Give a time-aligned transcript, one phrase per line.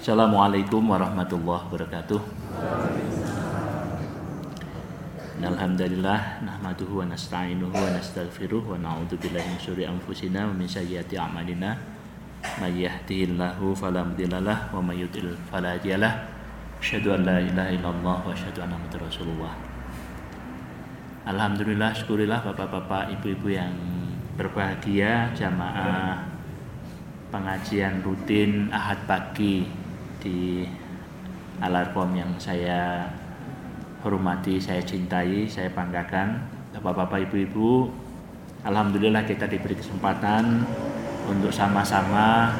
[0.00, 2.16] Assalamualaikum warahmatullahi wabarakatuh.
[5.44, 11.20] Alhamdulillah nahmaduhu wa nasta'inuhu wa nastaghfiruh wa na'udzu billahi min syururi anfusina wa min sayyiati
[11.20, 11.76] a'malina
[12.64, 16.32] may yahdihillahu fala mudhillalah wa may yudlil fala hadiyalah.
[16.80, 19.52] Asyhadu an la ilaha illallah wa asyhadu anna muhammadar rasulullah.
[21.28, 23.76] Alhamdulillah syukurillah Bapak-bapak Ibu-ibu yang
[24.40, 26.24] berbahagia jamaah
[27.28, 29.79] pengajian rutin Ahad pagi
[30.20, 30.68] di
[31.60, 33.04] Alarkom yang saya
[34.00, 36.40] hormati, saya cintai, saya banggakan.
[36.72, 37.92] Bapak-bapak, ibu-ibu,
[38.64, 40.64] alhamdulillah kita diberi kesempatan
[41.28, 42.56] untuk sama-sama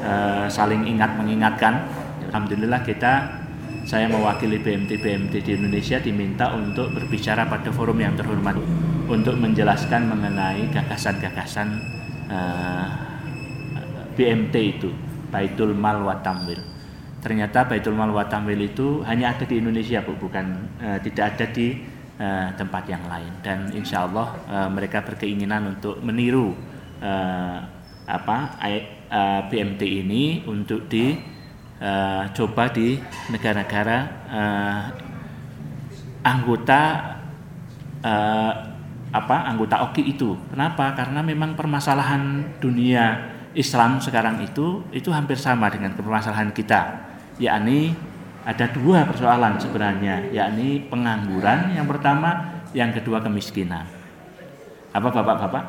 [0.00, 1.84] uh, saling ingat mengingatkan.
[2.32, 3.44] Alhamdulillah kita
[3.84, 8.56] saya mewakili BMT-BMT di Indonesia diminta untuk berbicara pada forum yang terhormat
[9.04, 11.68] untuk menjelaskan mengenai gagasan-gagasan
[12.32, 12.88] uh,
[13.76, 14.88] eh, BMT itu,
[15.28, 16.73] Baitul Mal wa Tamwil
[17.24, 18.12] ternyata Baitul Mal
[18.60, 20.44] itu hanya ada di Indonesia Bu, bukan
[20.76, 21.80] uh, tidak ada di
[22.20, 26.52] uh, tempat yang lain dan insya Allah uh, mereka berkeinginan untuk meniru
[27.00, 27.58] uh,
[28.04, 28.60] apa
[29.08, 31.16] uh, BMT ini untuk di
[31.80, 33.00] uh, coba di
[33.32, 34.82] negara-negara uh,
[36.28, 36.80] anggota
[38.04, 38.52] uh,
[39.14, 40.36] apa anggota OKI itu.
[40.52, 40.92] Kenapa?
[40.92, 47.94] Karena memang permasalahan dunia Islam sekarang itu itu hampir sama dengan permasalahan kita yakni
[48.44, 53.88] ada dua persoalan sebenarnya, yakni pengangguran yang pertama, yang kedua kemiskinan.
[54.92, 55.64] Apa Bapak-bapak?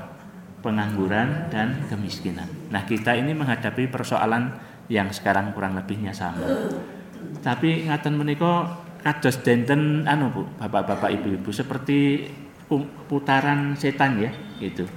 [0.60, 2.50] Pengangguran dan kemiskinan.
[2.74, 4.50] Nah, kita ini menghadapi persoalan
[4.90, 6.42] yang sekarang kurang lebihnya sama.
[7.42, 8.66] Tapi ngaten meniko
[9.02, 12.28] kados denten anu Bu, Bapak-bapak Ibu-ibu seperti
[13.06, 14.90] putaran setan ya, gitu.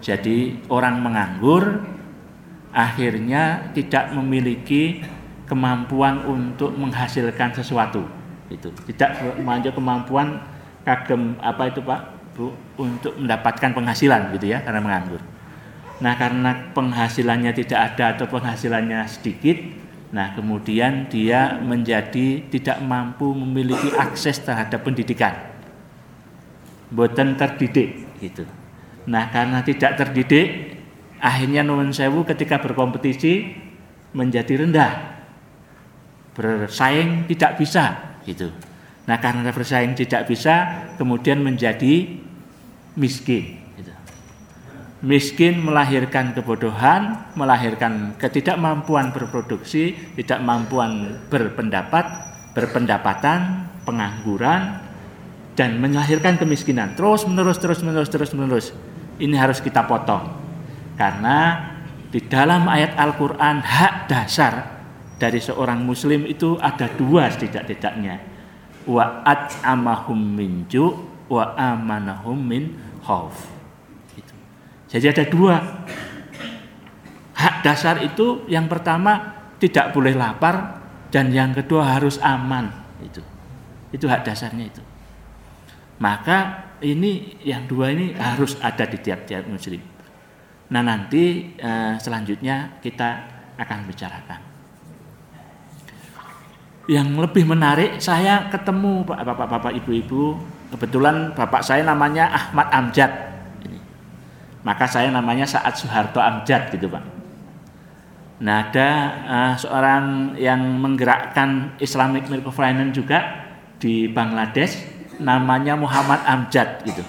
[0.00, 1.82] Jadi orang menganggur
[2.70, 5.02] akhirnya tidak memiliki
[5.46, 8.04] kemampuan untuk menghasilkan sesuatu.
[8.50, 8.70] Itu.
[8.70, 10.42] Tidak manja kemampuan
[10.86, 12.00] kagem apa itu Pak?
[12.36, 15.22] Bu untuk mendapatkan penghasilan gitu ya karena menganggur.
[16.04, 19.56] Nah karena penghasilannya tidak ada atau penghasilannya sedikit,
[20.12, 25.32] nah kemudian dia menjadi tidak mampu memiliki akses terhadap pendidikan,
[26.92, 28.04] buatan terdidik.
[28.20, 28.44] Gitu.
[29.08, 30.76] Nah karena tidak terdidik,
[31.16, 33.56] akhirnya nuwun sewu ketika berkompetisi
[34.12, 35.15] menjadi rendah
[36.36, 37.84] bersaing tidak bisa
[38.28, 38.52] gitu.
[39.08, 42.20] Nah karena bersaing tidak bisa kemudian menjadi
[42.98, 43.56] miskin.
[43.78, 43.92] Gitu.
[45.00, 52.04] Miskin melahirkan kebodohan, melahirkan ketidakmampuan berproduksi, tidak mampuan berpendapat,
[52.52, 54.82] berpendapatan, pengangguran,
[55.56, 56.92] dan melahirkan kemiskinan.
[56.98, 58.66] Terus menerus, terus menerus, terus menerus.
[59.16, 60.36] Ini harus kita potong.
[61.00, 61.72] Karena
[62.12, 64.75] di dalam ayat Al-Quran hak dasar
[65.16, 68.20] dari seorang muslim itu ada dua setidak-tidaknya.
[68.86, 70.92] Wa at'amahum min ju
[71.26, 72.70] wa amanahum min
[73.02, 73.34] khauf
[74.14, 74.34] gitu.
[74.86, 75.56] jadi ada dua.
[77.36, 82.70] Hak dasar itu yang pertama tidak boleh lapar dan yang kedua harus aman.
[83.02, 83.20] Itu.
[83.90, 84.82] Itu hak dasarnya itu.
[86.00, 89.80] Maka ini yang dua ini harus ada di tiap-tiap muslim.
[90.72, 93.08] Nah nanti eh, selanjutnya kita
[93.56, 94.55] akan bicarakan
[96.86, 100.38] yang lebih menarik saya ketemu bapak-bapak ibu-ibu.
[100.70, 103.10] Kebetulan bapak saya namanya Ahmad Amjad.
[104.66, 107.02] Maka saya namanya saat Soeharto Amjad gitu pak.
[108.42, 108.88] Nah ada
[109.24, 113.18] uh, seorang yang menggerakkan Islamic Miracle Finance juga
[113.78, 114.82] di Bangladesh
[115.22, 117.02] namanya Muhammad Amjad gitu.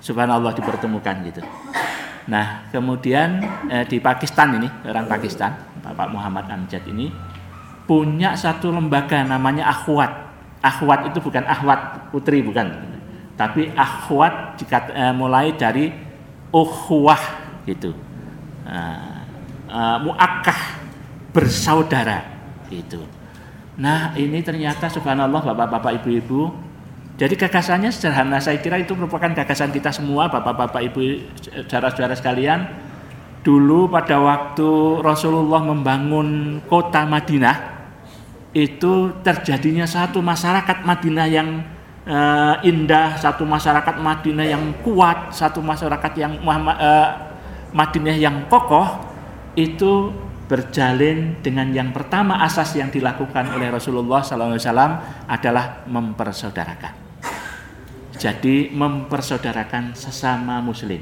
[0.00, 1.42] Subhanallah dipertemukan gitu.
[2.30, 5.52] Nah kemudian eh, di Pakistan ini orang Pakistan
[5.82, 7.10] Bapak Muhammad Amjad ini
[7.84, 10.10] punya satu lembaga namanya akhwat.
[10.60, 12.68] Akhwat itu bukan ahwat putri bukan,
[13.40, 15.88] tapi akhwat jika eh, mulai dari
[16.52, 17.20] ukhuwah
[17.64, 17.96] gitu.
[18.60, 19.24] Uh,
[19.72, 20.84] uh, muakkah
[21.32, 22.22] bersaudara
[22.68, 23.00] itu.
[23.80, 26.70] Nah, ini ternyata subhanallah Bapak-bapak Ibu-ibu
[27.20, 31.20] jadi gagasannya sederhana, saya kira itu merupakan gagasan kita semua, bapak-bapak, ibu,
[31.68, 32.64] saudara-saudara sekalian.
[33.40, 37.56] Dulu pada waktu Rasulullah membangun kota Madinah,
[38.52, 41.48] itu terjadinya satu masyarakat Madinah yang
[42.04, 47.08] uh, indah, satu masyarakat Madinah yang kuat, satu masyarakat yang uh,
[47.70, 49.08] Madinah yang kokoh
[49.54, 50.10] itu
[50.50, 54.58] berjalin dengan yang pertama asas yang dilakukan oleh Rasulullah SAW
[55.30, 56.94] adalah mempersaudarakan.
[58.18, 61.00] Jadi mempersaudarakan sesama Muslim,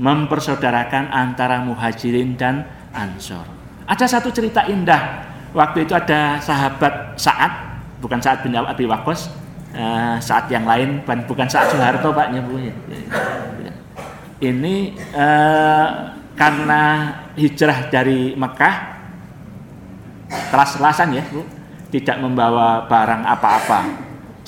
[0.00, 3.44] mempersaudarakan antara muhajirin dan ansor
[3.82, 5.28] Ada satu cerita indah.
[5.52, 7.50] Waktu itu ada sahabat saat,
[8.00, 9.28] bukan saat bin Abi Waqqas,
[9.76, 12.56] uh, saat yang lain, bukan saat Soeharto Pak Bu.
[14.40, 14.76] Ini
[15.12, 15.86] uh,
[16.32, 16.82] karena
[17.36, 18.74] hijrah dari Mekah,
[20.48, 21.44] kelas-kelasan ya Bu,
[21.92, 23.80] tidak membawa barang apa-apa.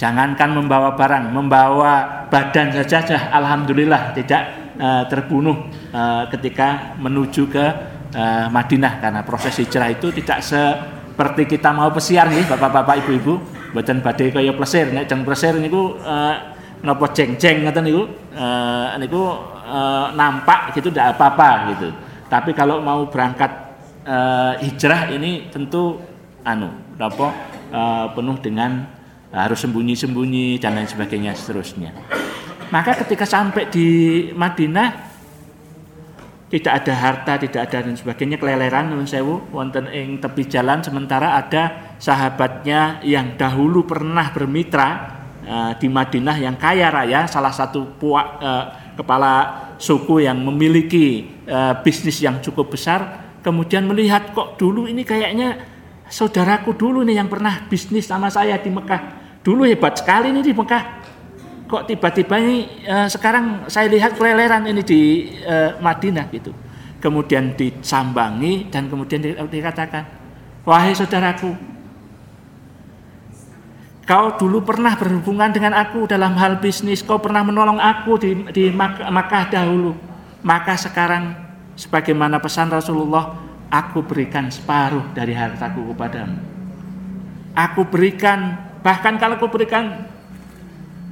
[0.00, 7.66] Jangankan membawa barang, membawa badan saja, alhamdulillah tidak uh, terbunuh uh, ketika menuju ke
[8.14, 9.02] uh, Madinah.
[9.02, 13.34] Karena proses hijrah itu tidak seperti kita mau pesiar nih bapak-bapak ibu-ibu.
[13.74, 14.94] Buatan badai kaya plesir.
[14.94, 16.54] Nek jeng plesir niku uh,
[16.84, 18.04] nopo ceng-ceng ngoten niku
[19.00, 19.22] niku
[20.14, 21.88] nampak gitu tidak apa-apa gitu.
[22.28, 23.64] Tapi kalau mau berangkat
[24.04, 26.00] uh, hijrah ini tentu
[26.44, 27.32] anu nopo
[27.72, 28.84] uh, penuh dengan
[29.34, 31.90] harus sembunyi-sembunyi dan lain sebagainya seterusnya.
[32.70, 33.88] Maka ketika sampai di
[34.32, 35.12] Madinah
[36.52, 41.34] tidak ada harta, tidak ada dan sebagainya keleleran nun sewu wonten ing tepi jalan sementara
[41.34, 44.88] ada sahabatnya yang dahulu pernah bermitra
[45.42, 48.64] uh, di Madinah yang kaya raya salah satu puak uh,
[48.94, 49.34] kepala
[49.82, 55.58] suku yang memiliki uh, bisnis yang cukup besar kemudian melihat kok dulu ini kayaknya
[56.06, 60.56] saudaraku dulu nih yang pernah bisnis sama saya di Mekah Dulu hebat sekali ini di
[60.56, 61.03] Mekah.
[61.64, 66.52] Kok tiba-tiba ini uh, sekarang saya lihat keleleran ini di uh, Madinah gitu.
[67.00, 70.04] Kemudian disambangi dan kemudian dikatakan,
[70.64, 71.52] "Wahai saudaraku,
[74.08, 78.64] kau dulu pernah berhubungan dengan aku dalam hal bisnis, kau pernah menolong aku di di
[78.72, 79.92] Makkah dahulu.
[80.44, 81.36] Maka sekarang
[81.76, 83.36] sebagaimana pesan Rasulullah,
[83.68, 86.36] aku berikan separuh dari hartaku kepadamu.
[87.56, 90.12] Aku berikan Bahkan kalau aku berikan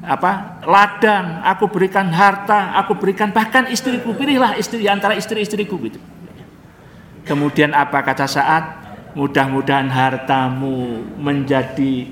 [0.02, 6.02] apa ladang, aku berikan harta, aku berikan bahkan istriku, pilihlah istri antara istri-istriku gitu.
[7.22, 8.64] Kemudian apa kata saat
[9.14, 12.10] mudah-mudahan hartamu menjadi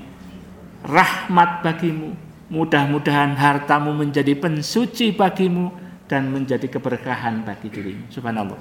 [0.87, 2.15] rahmat bagimu,
[2.47, 5.75] mudah-mudahan hartamu menjadi pensuci bagimu
[6.07, 8.07] dan menjadi keberkahan bagi dirimu.
[8.07, 8.59] Subhanallah.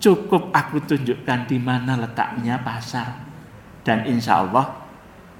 [0.00, 3.20] Cukup aku tunjukkan di mana letaknya pasar
[3.84, 4.80] dan insya Allah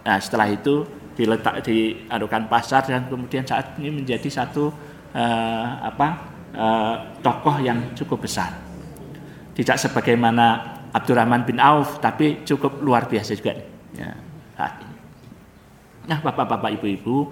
[0.00, 0.88] Nah, setelah itu
[1.20, 4.72] diletak di adukan pasar dan kemudian saat ini menjadi satu
[5.12, 6.08] uh, apa
[6.56, 8.56] uh, tokoh yang cukup besar.
[9.52, 13.52] Tidak sebagaimana Abdurrahman bin Auf, tapi cukup luar biasa juga
[13.92, 14.16] ya,
[14.56, 14.96] saat ini.
[16.08, 17.28] Nah, bapak-bapak, ibu-ibu,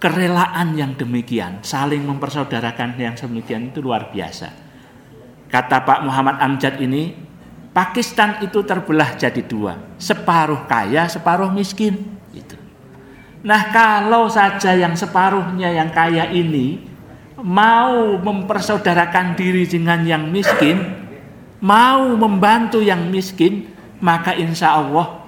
[0.00, 4.48] kerelaan yang demikian, saling mempersaudarakan yang sedemikian itu luar biasa.
[5.52, 7.14] Kata Pak Muhammad Amjad ini,
[7.74, 12.16] Pakistan itu terbelah jadi dua, separuh kaya, separuh miskin.
[13.44, 16.80] Nah kalau saja yang separuhnya yang kaya ini
[17.44, 20.80] mau mempersaudarakan diri dengan yang miskin,
[21.60, 23.68] mau membantu yang miskin,
[24.00, 25.20] maka insya Allah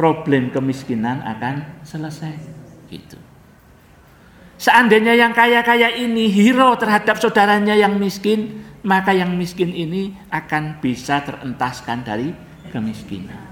[0.00, 2.40] problem kemiskinan akan selesai.
[2.88, 3.20] Gitu.
[4.56, 11.20] Seandainya yang kaya-kaya ini hero terhadap saudaranya yang miskin, maka yang miskin ini akan bisa
[11.20, 12.32] terentaskan dari
[12.72, 13.47] kemiskinan.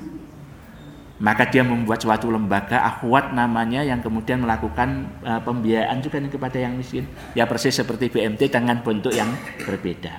[1.16, 6.76] Maka dia membuat suatu lembaga akhwat namanya yang kemudian melakukan uh, pembiayaan juga kepada yang
[6.76, 7.08] miskin.
[7.32, 9.32] Ya persis seperti BMT dengan bentuk yang
[9.64, 10.12] berbeda.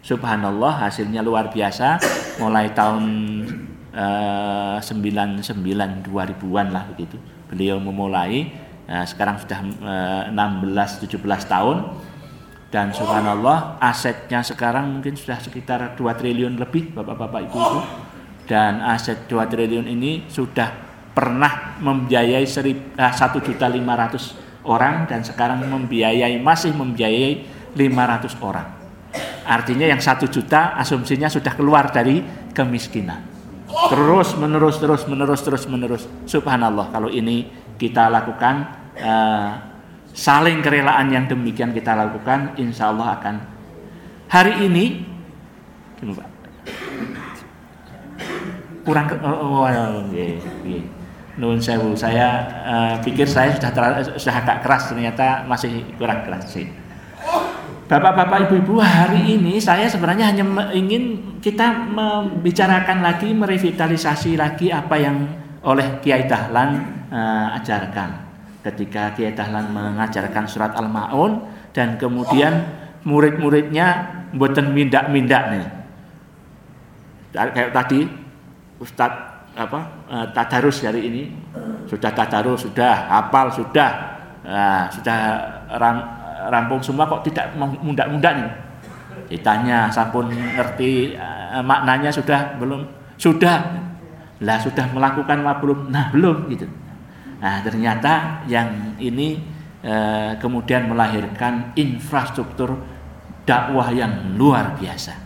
[0.00, 2.00] Subhanallah hasilnya luar biasa
[2.40, 3.04] mulai tahun
[3.92, 5.44] uh, 99
[6.08, 7.20] 2000-an lah begitu.
[7.52, 8.48] Beliau memulai
[8.88, 11.76] uh, sekarang sudah uh, 16 17 tahun
[12.72, 17.80] dan subhanallah asetnya sekarang mungkin sudah sekitar 2 triliun lebih Bapak-bapak Ibu-ibu
[18.46, 20.68] dan aset 2 triliun ini sudah
[21.12, 27.30] pernah membiayai 1 eh, juta 500 orang dan sekarang membiayai masih membiayai
[27.76, 28.66] 500 orang.
[29.42, 32.22] Artinya yang 1 juta asumsinya sudah keluar dari
[32.56, 33.28] kemiskinan.
[33.92, 36.04] Terus menerus terus menerus terus menerus.
[36.28, 37.48] Subhanallah kalau ini
[37.80, 38.68] kita lakukan
[39.00, 39.50] uh,
[40.12, 43.34] saling kerelaan yang demikian kita lakukan insya Allah akan.
[44.28, 44.84] Hari ini
[46.02, 46.31] Pak
[48.82, 50.84] kurang ke, oh, oh, oh yeah, yeah.
[51.32, 53.82] Nun sewu, saya uh, pikir saya sudah ter,
[54.20, 56.68] sudah agak keras ternyata masih kurang keras sih.
[57.88, 60.44] Bapak-bapak, ibu-ibu, hari ini saya sebenarnya hanya
[60.76, 65.28] ingin kita membicarakan lagi, merevitalisasi lagi apa yang
[65.64, 68.10] oleh Kiai Dahlan uh, ajarkan
[68.64, 72.64] ketika Kiai Dahlan mengajarkan surat Al-Maun dan kemudian
[73.08, 75.66] murid-muridnya buatan mindak-mindak nih.
[77.32, 78.04] Kayak tadi
[78.82, 81.22] Ustadz apa uh, tadarus hari ini
[81.86, 83.90] sudah tadarus sudah hafal sudah
[84.42, 85.16] uh, sudah
[85.78, 85.96] ram,
[86.50, 88.50] rampung semua kok tidak mundak-mundak nih
[89.32, 92.84] Ditanya, sampun ngerti uh, maknanya sudah belum?
[93.16, 93.64] Sudah.
[94.44, 95.88] Lah sudah melakukan apa belum?
[95.88, 96.68] Nah, belum gitu.
[97.40, 99.40] Nah, ternyata yang ini
[99.80, 102.76] uh, kemudian melahirkan infrastruktur
[103.48, 105.16] dakwah yang luar biasa.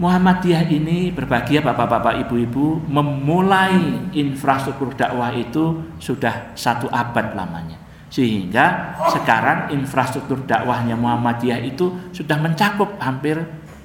[0.00, 7.76] Muhammadiyah ini berbahagia bapak-bapak ibu-ibu memulai infrastruktur dakwah itu sudah satu abad lamanya.
[8.08, 13.36] Sehingga sekarang infrastruktur dakwahnya Muhammadiyah itu sudah mencakup hampir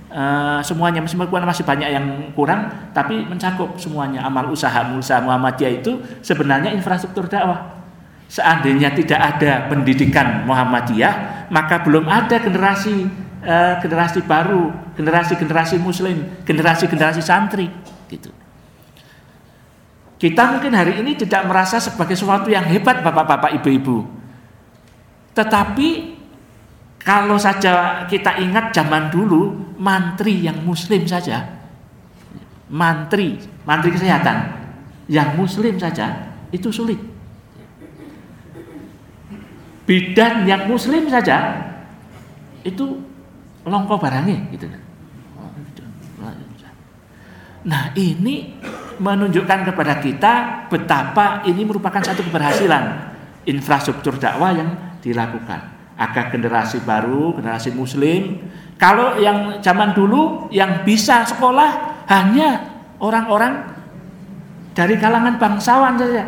[0.08, 1.04] uh, semuanya.
[1.04, 4.24] Meskipun masih banyak yang kurang tapi mencakup semuanya.
[4.24, 7.84] Amal usaha usaha Muhammadiyah itu sebenarnya infrastruktur dakwah.
[8.28, 17.22] Seandainya tidak ada pendidikan Muhammadiyah maka belum ada generasi uh, generasi baru generasi-generasi muslim generasi-generasi
[17.22, 17.70] santri
[18.10, 18.32] gitu
[20.18, 24.06] kita mungkin hari ini tidak merasa sebagai sesuatu yang hebat bapak-bapak ibu-ibu
[25.38, 26.18] tetapi
[26.98, 31.58] kalau saja kita ingat zaman dulu mantri yang muslim saja
[32.68, 34.52] mantri, mantri kesehatan
[35.08, 37.00] yang muslim saja itu sulit.
[39.88, 41.64] Bidan yang muslim saja
[42.68, 43.00] itu
[43.68, 44.68] longko barangnya gitu.
[47.68, 48.56] Nah, ini
[48.98, 50.34] menunjukkan kepada kita
[50.72, 53.12] betapa ini merupakan satu keberhasilan
[53.44, 54.70] infrastruktur dakwah yang
[55.04, 55.60] dilakukan
[56.00, 58.40] agar generasi baru, generasi muslim.
[58.78, 62.62] Kalau yang zaman dulu yang bisa sekolah hanya
[63.04, 63.68] orang-orang
[64.78, 66.24] dari kalangan bangsawan saja.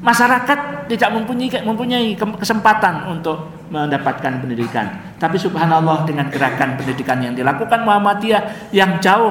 [0.00, 5.14] Masyarakat tidak mempunyai mempunyai kesempatan untuk mendapatkan pendidikan.
[5.16, 9.30] Tapi subhanallah dengan gerakan pendidikan yang dilakukan Muhammadiyah yang jauh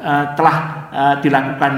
[0.00, 0.56] uh, telah
[0.88, 1.72] uh, dilakukan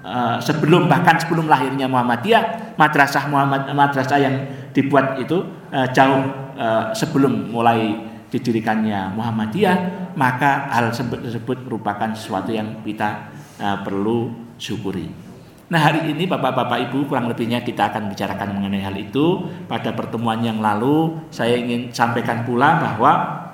[0.00, 4.34] uh, sebelum bahkan sebelum lahirnya Muhammadiyah, madrasah Muhammad madrasah yang
[4.72, 6.24] dibuat itu uh, jauh
[6.56, 7.92] uh, sebelum mulai
[8.32, 9.76] didirikannya Muhammadiyah,
[10.18, 13.30] maka hal tersebut merupakan sesuatu yang kita
[13.62, 15.23] uh, perlu syukuri.
[15.64, 19.48] Nah hari ini Bapak-Bapak Ibu kurang lebihnya kita akan bicarakan mengenai hal itu.
[19.64, 23.44] Pada pertemuan yang lalu saya ingin sampaikan pula bahwa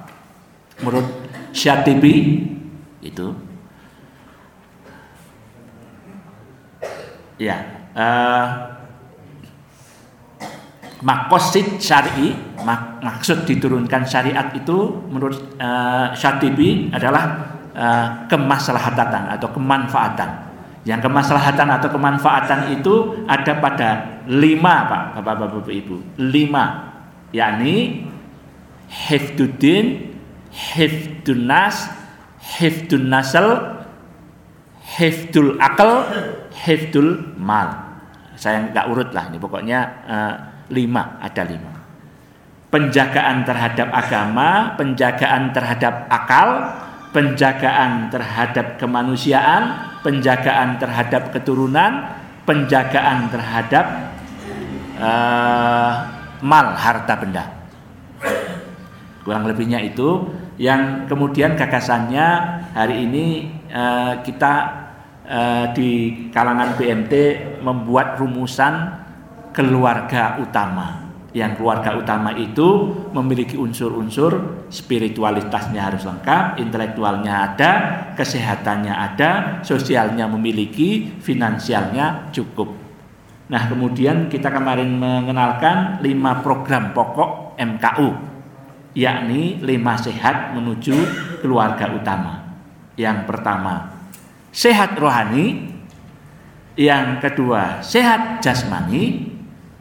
[0.80, 1.06] Menurut
[1.52, 2.46] Syatibi
[3.00, 3.26] itu
[7.40, 7.56] Ya
[7.96, 8.48] uh,
[11.00, 20.49] makosid syari mak maksud diturunkan syariat itu menurut uh, Syatibi adalah uh, kemaslahatan atau kemanfaatan
[20.88, 23.88] yang kemaslahatan atau kemanfaatan itu ada pada
[24.24, 26.00] lima pak bapak bapak ibu.
[26.16, 26.88] Lima.
[27.30, 28.08] Yakni
[28.88, 30.16] hifduddin
[30.50, 31.86] hifdunas
[32.40, 33.78] hifdun nasal
[34.96, 36.08] hifdul akal
[36.64, 38.00] hifdul mal.
[38.40, 39.36] Saya nggak urut lah ini.
[39.36, 40.34] Pokoknya uh,
[40.72, 41.20] lima.
[41.20, 41.72] Ada lima.
[42.72, 46.70] Penjagaan terhadap agama penjagaan terhadap akal
[47.10, 52.08] penjagaan terhadap kemanusiaan penjagaan terhadap keturunan
[52.48, 53.86] penjagaan terhadap
[54.96, 55.92] uh,
[56.40, 57.44] mal harta benda
[59.24, 62.26] kurang lebihnya itu yang kemudian gagasannya
[62.76, 64.54] hari ini uh, kita
[65.24, 67.14] uh, di kalangan BMT
[67.64, 69.00] membuat rumusan
[69.50, 71.09] keluarga utama.
[71.30, 77.72] Yang keluarga utama itu memiliki unsur-unsur spiritualitasnya harus lengkap, intelektualnya ada,
[78.18, 79.30] kesehatannya ada,
[79.62, 82.74] sosialnya memiliki, finansialnya cukup.
[83.46, 88.10] Nah, kemudian kita kemarin mengenalkan lima program pokok MKU,
[88.98, 90.94] yakni lima sehat menuju
[91.42, 92.58] keluarga utama.
[92.98, 93.90] Yang pertama,
[94.50, 95.78] sehat rohani,
[96.74, 99.29] yang kedua, sehat jasmani,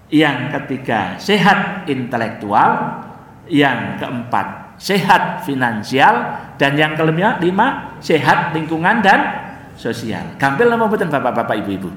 [0.10, 3.02] yang ketiga sehat intelektual,
[3.50, 7.68] yang keempat sehat finansial, dan yang kelima lima
[8.00, 9.20] sehat lingkungan dan
[9.76, 10.40] sosial.
[10.40, 11.92] Gampil nama betul bapak-bapak ibu-ibu.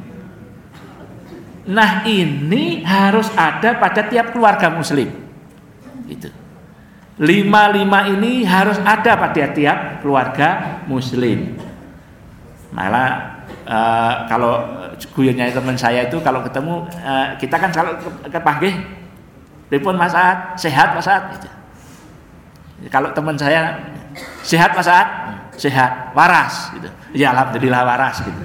[1.70, 5.08] Nah ini harus ada pada tiap keluarga muslim.
[6.10, 6.28] Gitu.
[7.22, 11.54] Lima-lima ini harus ada pada tiap keluarga muslim.
[12.74, 13.10] Malah
[13.62, 14.54] uh, kalau
[15.10, 18.70] guyonnya teman saya itu kalau ketemu uh, kita kan kalau ke, ke
[19.72, 21.48] telepon Mas Saat, sehat Mas Saat gitu.
[22.92, 23.80] Kalau teman saya
[24.44, 25.08] sehat Mas Saat,
[25.56, 26.88] sehat, waras gitu.
[27.16, 28.42] Ya alhamdulillah waras gitu.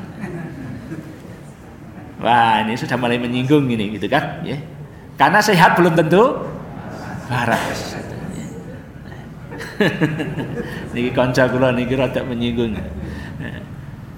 [2.23, 4.57] Wah, ini sudah mulai menyinggung ini gitu kan, ya.
[5.19, 6.47] Karena sehat belum tentu
[7.29, 7.99] waras.
[10.97, 12.73] niki kanca kula niki rada menyinggung.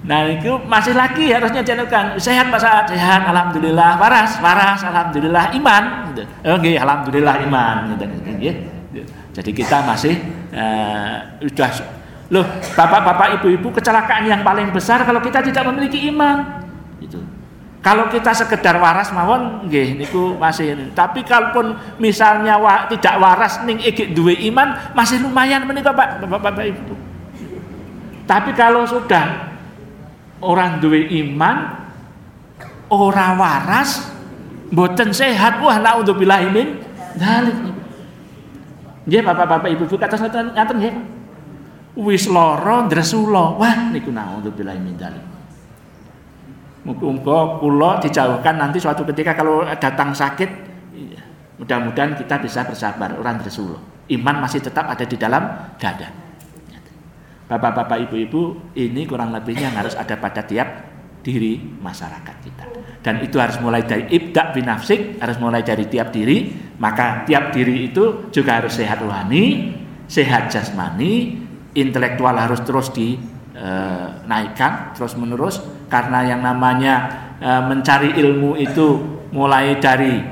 [0.00, 5.84] Nah itu masih lagi harusnya dianukan sehat Pak Saat sehat Alhamdulillah waras waras Alhamdulillah iman
[6.12, 6.22] gitu.
[6.48, 8.04] Oke Alhamdulillah iman gitu,
[8.40, 9.02] gitu,
[9.36, 10.16] Jadi kita masih
[10.56, 11.68] uh, sudah
[12.32, 12.46] loh
[12.78, 16.64] bapak-bapak ibu-ibu kecelakaan yang paling besar kalau kita tidak memiliki iman.
[16.96, 17.20] Itu.
[17.80, 20.92] Kalau kita sekedar waras mawon nggih niku masih.
[20.96, 26.64] Tapi kalaupun misalnya wa, tidak waras ning iki duwe iman masih lumayan menika Pak Bapak-bapak
[26.72, 26.94] Ibu.
[28.28, 29.49] Tapi kalau sudah
[30.40, 31.80] orang duwe iman
[32.90, 34.10] ora waras
[34.72, 36.80] mboten sehat wah naudzubillah min
[37.14, 37.70] dzalik
[39.10, 40.94] Nggih Bapak-bapak Ibu-ibu kata ngaten nggih.
[41.98, 43.58] Wis lara ndresula.
[43.58, 45.24] Wah niku naudzubillah min dzalik.
[46.86, 50.48] Muga-muga kula dijauhkan nanti suatu ketika kalau datang sakit
[50.96, 51.20] iya,
[51.60, 53.82] mudah-mudahan kita bisa bersabar orang ndresula.
[54.08, 56.08] Iman masih tetap ada di dalam dada.
[57.50, 60.86] Bapak-bapak Ibu-ibu ini kurang lebihnya harus ada pada tiap
[61.26, 62.64] diri masyarakat kita.
[63.02, 66.46] Dan itu harus mulai dari ibda binafsik, harus mulai dari tiap diri,
[66.78, 69.74] maka tiap diri itu juga harus sehat rohani,
[70.06, 71.42] sehat jasmani,
[71.74, 75.58] intelektual harus terus dinaikkan e, terus menerus
[75.90, 76.94] karena yang namanya
[77.42, 79.00] e, mencari ilmu itu
[79.34, 80.22] mulai dari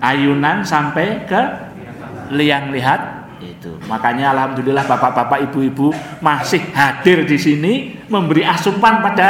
[0.00, 1.42] ayunan sampai ke
[2.32, 3.72] liang lihat itu.
[3.88, 7.72] Makanya alhamdulillah bapak-bapak, ibu-ibu masih hadir di sini
[8.06, 9.28] memberi asupan pada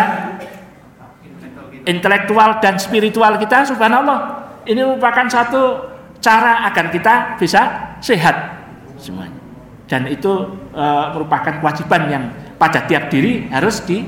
[1.87, 4.43] intelektual dan spiritual kita subhanallah.
[4.69, 5.91] Ini merupakan satu
[6.21, 8.61] cara agar kita bisa sehat
[9.01, 9.41] semuanya.
[9.89, 10.85] Dan itu e,
[11.17, 12.25] merupakan kewajiban yang
[12.61, 14.05] pada tiap diri harus di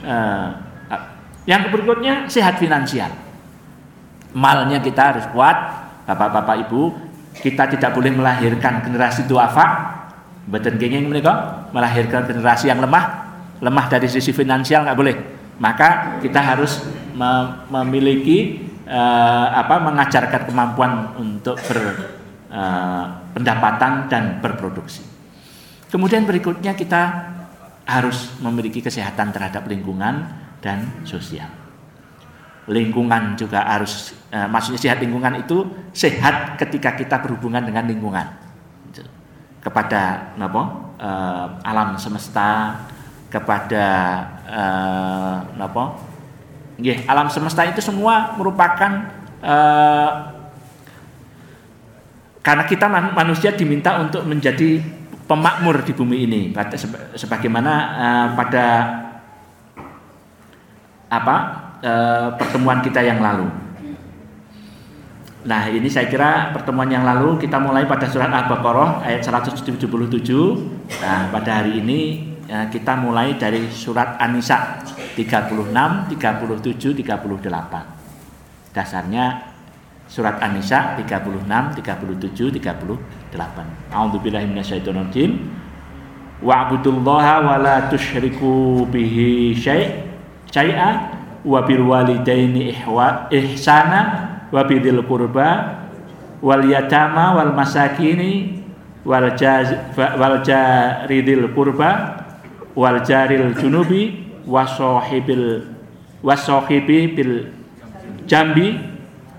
[0.00, 0.16] e,
[1.46, 3.12] yang berikutnya sehat finansial.
[4.32, 5.56] Malnya kita harus kuat,
[6.04, 6.90] bapak-bapak ibu,
[7.40, 9.94] kita tidak boleh melahirkan generasi duafa.
[10.46, 13.26] Betul gengeng mereka melahirkan generasi yang lemah
[13.58, 15.16] lemah dari sisi finansial nggak boleh.
[15.56, 16.84] Maka kita harus
[17.68, 25.00] memiliki uh, apa mengajarkan kemampuan untuk berpendapatan eh, uh, dan berproduksi.
[25.88, 27.32] Kemudian berikutnya kita
[27.88, 30.28] harus memiliki kesehatan terhadap lingkungan
[30.60, 31.65] dan sosial
[32.66, 38.26] lingkungan juga harus eh, maksudnya sehat lingkungan itu sehat ketika kita berhubungan dengan lingkungan
[38.90, 39.06] gitu.
[39.62, 40.62] kepada apa
[40.98, 42.82] eh, alam semesta
[43.30, 43.86] kepada
[44.50, 45.84] eh, apa
[46.82, 50.10] yeah, alam semesta itu semua merupakan eh,
[52.42, 54.82] karena kita man, manusia diminta untuk menjadi
[55.26, 56.42] pemakmur di bumi ini
[57.14, 58.66] sebagaimana eh, pada
[61.06, 63.52] apa Eh, pertemuan kita yang lalu.
[65.44, 69.76] Nah, ini saya kira pertemuan yang lalu kita mulai pada surat Al-Baqarah ayat 177.
[71.04, 74.80] Nah, pada hari ini ya, kita mulai dari surat An-Nisa
[75.14, 78.72] 36, 37, 38.
[78.72, 79.52] Dasarnya
[80.08, 83.92] surat An-Nisa 36, 37, 38.
[83.92, 85.30] A'udzubillahi minasyaitonir
[86.40, 90.04] Wa'budullaha wa la tusyriku bihi syai'
[90.52, 91.15] syai'a
[91.46, 92.74] wa bil walidaini
[93.30, 94.00] ihsana
[94.50, 95.78] wa bidil qurba
[96.42, 98.58] wal yatama wal masakini
[99.06, 102.18] wal jaz wal jaridil qurba
[102.74, 105.70] wal jaril junubi wasohibil
[106.26, 107.34] wasohibi bil
[108.26, 108.82] jambi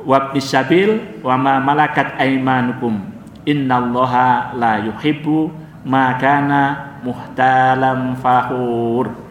[0.08, 3.04] wa bisabil wa ma malakat aimanukum
[3.43, 5.52] innallaha la yuhibbu
[5.84, 9.27] ma kana muhtalam fakhur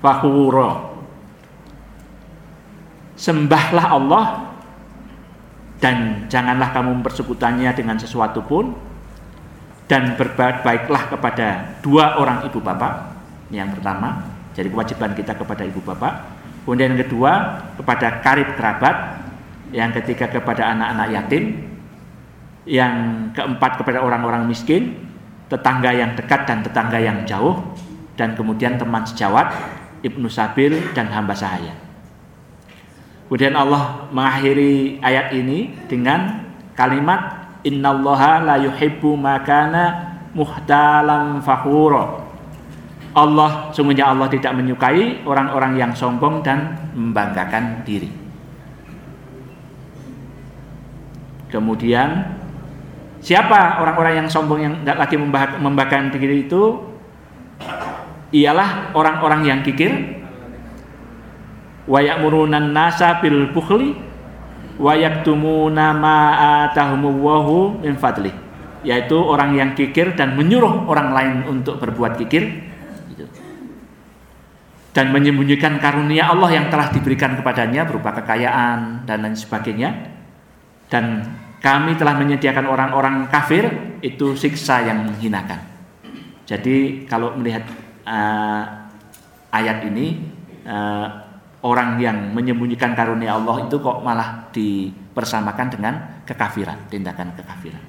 [0.00, 0.90] fakhura
[3.16, 4.26] sembahlah Allah
[5.80, 8.72] dan janganlah kamu mempersekutannya dengan sesuatu pun
[9.88, 13.16] dan berbuat baiklah kepada dua orang ibu bapak
[13.52, 16.36] yang pertama jadi kewajiban kita kepada ibu bapak.
[16.66, 17.32] Kemudian yang kedua
[17.80, 19.24] kepada karib kerabat
[19.72, 21.44] yang ketiga kepada anak-anak yatim
[22.66, 22.94] yang
[23.32, 25.08] keempat kepada orang-orang miskin
[25.48, 27.58] tetangga yang dekat dan tetangga yang jauh
[28.14, 29.50] dan kemudian teman sejawat
[30.00, 31.76] Ibnu Sabil dan hamba sahaya.
[33.30, 42.26] Kemudian Allah mengakhiri ayat ini dengan kalimat innallaha la yuhibbu makana muhtalan fakhura.
[43.14, 48.10] Allah sungguhnya Allah tidak menyukai orang-orang yang sombong dan membanggakan diri.
[51.50, 52.34] Kemudian
[53.22, 55.16] siapa orang-orang yang sombong yang tidak lagi
[55.58, 56.89] membanggakan diri itu?
[58.30, 59.90] Ialah orang-orang yang kikir
[61.90, 63.98] wa ya'murunan nasa bil bukhli
[64.78, 66.18] wa yaktumuna ma
[66.70, 68.30] atahumullahu min fadli
[68.80, 72.48] yaitu orang yang kikir dan menyuruh orang lain untuk berbuat kikir
[73.12, 73.26] gitu.
[74.96, 80.16] dan menyembunyikan karunia Allah yang telah diberikan kepadanya berupa kekayaan dan lain sebagainya
[80.88, 81.28] dan
[81.60, 83.68] kami telah menyediakan orang-orang kafir
[84.00, 85.60] itu siksa yang menghinakan.
[86.48, 87.62] Jadi kalau melihat
[88.06, 88.62] uh,
[89.50, 90.20] ayat ini
[90.64, 91.06] uh,
[91.60, 97.84] orang yang menyembunyikan karunia Allah itu kok malah dipersamakan dengan kekafiran, tindakan kekafiran.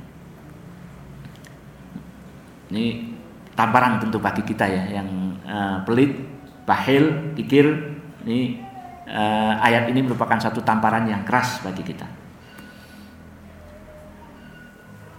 [2.71, 2.85] Ini
[3.55, 5.09] tamparan tentu bagi kita ya yang
[5.43, 6.15] uh, pelit,
[6.63, 7.67] bahil, kikir.
[8.23, 8.39] Ini
[9.07, 12.07] uh, ayat ini merupakan satu tamparan yang keras bagi kita.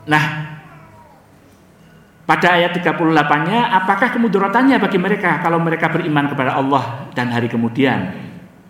[0.02, 0.51] Nah,
[2.22, 8.14] pada ayat 38-nya, apakah kemudaratannya bagi mereka kalau mereka beriman kepada Allah dan hari kemudian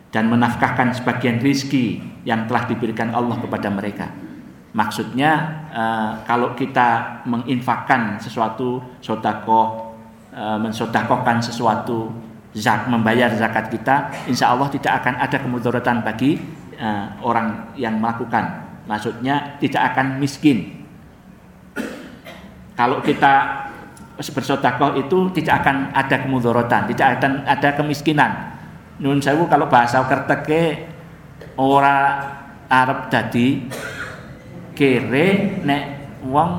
[0.08, 4.08] dan menafkahkan sebagian rizki yang telah diberikan Allah kepada mereka?
[4.72, 5.32] Maksudnya
[5.68, 9.92] uh, kalau kita menginfakkan sesuatu sodako,
[10.32, 12.08] uh, mensodakohkan sesuatu,
[12.56, 16.40] zak, membayar zakat kita, insya Allah tidak akan ada kemudaratan bagi
[16.80, 18.64] uh, orang yang melakukan.
[18.88, 20.81] Maksudnya tidak akan miskin,
[22.82, 23.62] kalau kita
[24.18, 28.58] bersodakoh itu tidak akan ada kemudorotan, tidak akan ada kemiskinan.
[28.98, 30.90] Nun sewu kalau bahasa kerteke
[31.54, 32.18] ora
[32.66, 33.70] Arab dadi
[34.74, 35.82] kere nek
[36.26, 36.50] wong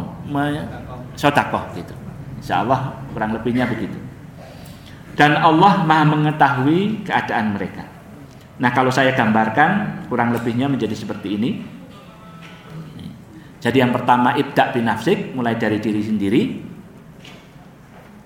[1.19, 1.91] sodakoh gitu.
[2.39, 3.99] Insya Allah kurang lebihnya begitu.
[5.19, 7.83] Dan Allah maha mengetahui keadaan mereka.
[8.63, 11.51] Nah kalau saya gambarkan kurang lebihnya menjadi seperti ini.
[13.63, 16.41] Jadi yang pertama ibda binafsik mulai dari diri sendiri.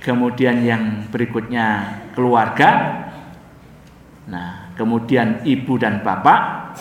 [0.01, 3.05] Kemudian yang berikutnya keluarga.
[4.25, 6.73] Nah, kemudian ibu dan bapak,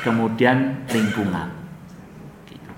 [0.00, 1.52] kemudian lingkungan.
[2.48, 2.70] Gitu.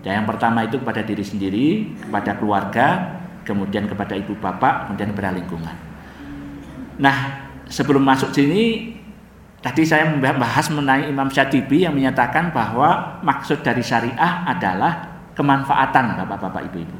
[0.00, 1.68] Dan yang pertama itu kepada diri sendiri,
[2.08, 2.86] kepada keluarga,
[3.44, 5.76] kemudian kepada ibu bapak, kemudian kepada lingkungan.
[6.96, 7.16] Nah,
[7.68, 8.96] sebelum masuk sini
[9.62, 16.66] Tadi saya membahas mengenai Imam Syatibi yang menyatakan bahwa maksud dari syariah adalah kemanfaatan Bapak-bapak
[16.66, 16.98] Ibu-ibu.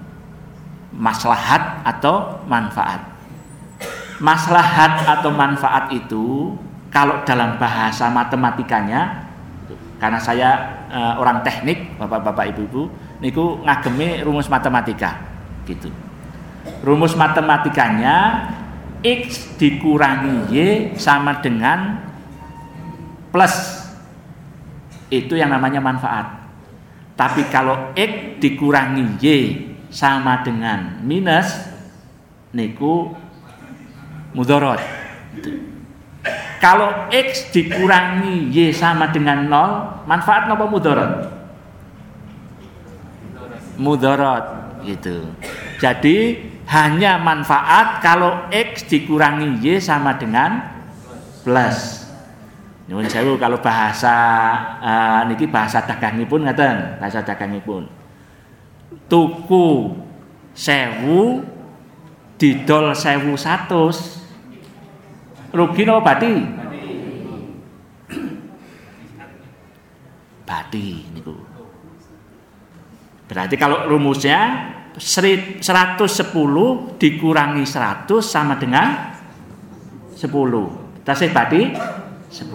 [0.94, 3.02] Maslahat atau manfaat.
[4.22, 6.54] Maslahat atau manfaat itu
[6.94, 9.26] kalau dalam bahasa matematikanya
[9.98, 10.50] karena saya
[10.86, 12.86] e, orang teknik Bapak-bapak Ibu-ibu
[13.18, 15.18] niku ngagemi rumus matematika
[15.66, 15.90] gitu.
[16.86, 18.46] Rumus matematikanya
[19.02, 20.54] X dikurangi Y
[20.94, 22.11] sama dengan
[23.32, 23.82] plus
[25.08, 26.44] itu yang namanya manfaat.
[27.16, 29.26] Tapi kalau X dikurangi Y
[29.92, 31.68] sama dengan minus
[32.56, 33.12] niku
[34.32, 34.80] mudorot.
[36.60, 41.12] Kalau X dikurangi Y sama dengan 0, manfaat apa mudorot?
[43.76, 44.44] Mudorot
[44.86, 45.26] gitu.
[45.82, 46.38] Jadi
[46.70, 50.70] hanya manfaat kalau X dikurangi Y sama dengan
[51.42, 52.01] plus.
[52.92, 54.12] Nyuwun sewu kalau bahasa
[54.84, 57.88] uh, niki bahasa dagangipun ngaten, bahasa dagangipun.
[59.08, 59.96] Tuku
[60.52, 61.40] sewu
[62.36, 64.20] didol sewu satus
[65.56, 66.36] rugi napa bati?
[70.44, 71.32] Bati niku.
[73.24, 74.68] Berarti kalau rumusnya
[75.00, 75.96] 110
[77.00, 79.16] dikurangi 100 sama dengan
[80.12, 80.28] 10.
[81.08, 81.72] Tasih bati
[82.32, 82.48] 10.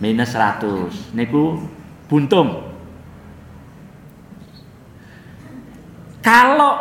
[0.00, 1.60] minus 100 niku
[2.06, 2.72] buntung.
[6.20, 6.74] Kalau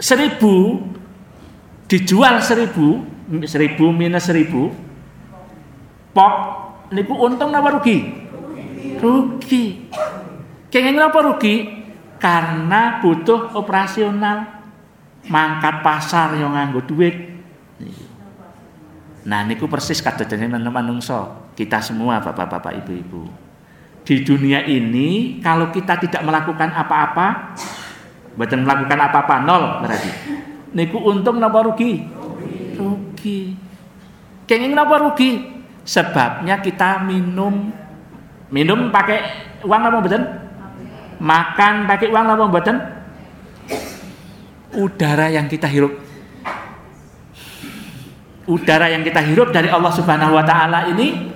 [0.00, 0.80] seribu
[1.86, 3.04] dijual seribu
[3.44, 4.72] seribu minus seribu
[6.16, 6.34] pok
[6.90, 7.98] niku untung apa rugi?
[8.96, 9.64] Rugi.
[10.72, 11.84] Kenging apa rugi?
[12.16, 14.56] Karena butuh operasional.
[15.26, 17.36] Mangkat pasar yang nganggo duit
[19.26, 23.26] Nah niku persis kadadene manungso kita semua bapak-bapak ibu-ibu.
[24.06, 27.58] Di dunia ini kalau kita tidak melakukan apa-apa,
[28.38, 30.10] bukan melakukan apa-apa nol berarti.
[30.78, 32.06] Niku untung napa rugi?
[32.78, 33.58] Rugi.
[34.46, 35.58] Kenging napa rugi?
[35.82, 37.74] Sebabnya kita minum
[38.54, 39.18] minum pakai
[39.66, 40.22] uang apa mboten?
[41.18, 42.76] Makan pakai uang apa mboten?
[44.70, 46.05] Udara yang kita hirup
[48.46, 51.34] udara yang kita hirup dari Allah Subhanahu wa taala ini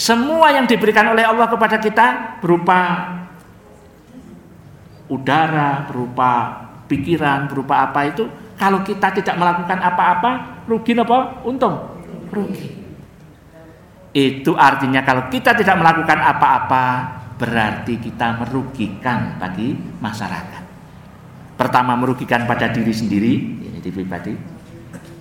[0.00, 3.08] semua yang diberikan oleh Allah kepada kita berupa
[5.12, 6.30] udara, berupa
[6.88, 8.24] pikiran, berupa apa itu
[8.56, 10.30] kalau kita tidak melakukan apa-apa
[10.68, 11.44] rugi apa?
[11.44, 11.76] Untung.
[12.32, 12.68] Rugi.
[14.10, 16.84] Itu artinya kalau kita tidak melakukan apa-apa
[17.40, 20.62] berarti kita merugikan bagi masyarakat.
[21.56, 24.59] Pertama merugikan pada diri sendiri, ini pribadi.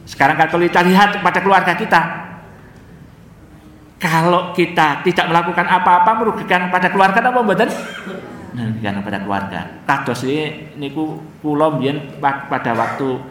[0.10, 2.02] Sekarang kalau kita lihat pada keluarga kita,
[4.02, 7.70] kalau kita tidak melakukan apa-apa merugikan pada keluarga apa mboten?
[8.58, 9.60] Merugikan pada keluarga.
[9.86, 13.22] Kados ini niku kula mbiyen pada waktu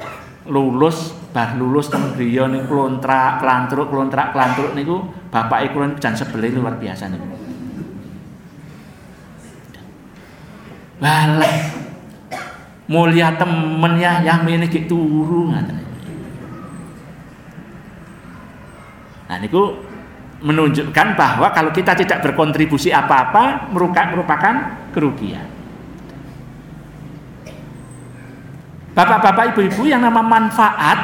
[0.47, 5.03] lulus bar lulus teng griya niku klontrak klantruk klontrak klantruk niku
[5.35, 6.15] bapak kula niku jan
[6.55, 7.27] luar biasa niku.
[11.03, 11.57] Walah.
[12.89, 15.53] Mulia temen ya yang ini gitu turu.
[19.29, 19.77] Nah niku
[20.41, 24.55] menunjukkan bahwa kalau kita tidak berkontribusi apa-apa merupakan
[24.95, 25.45] kerugian.
[28.95, 30.99] Bapak-bapak, ibu-ibu yang nama manfaat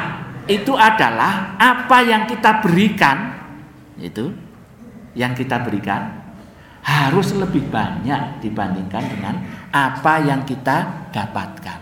[0.51, 3.33] itu adalah apa yang kita berikan
[3.97, 4.35] itu
[5.15, 6.11] yang kita berikan
[6.85, 9.35] harus lebih banyak dibandingkan dengan
[9.73, 11.79] apa yang kita dapatkan.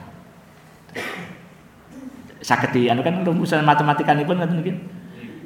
[2.40, 5.03] Sakiti anu kan rumusan matematika ini pun mungkin.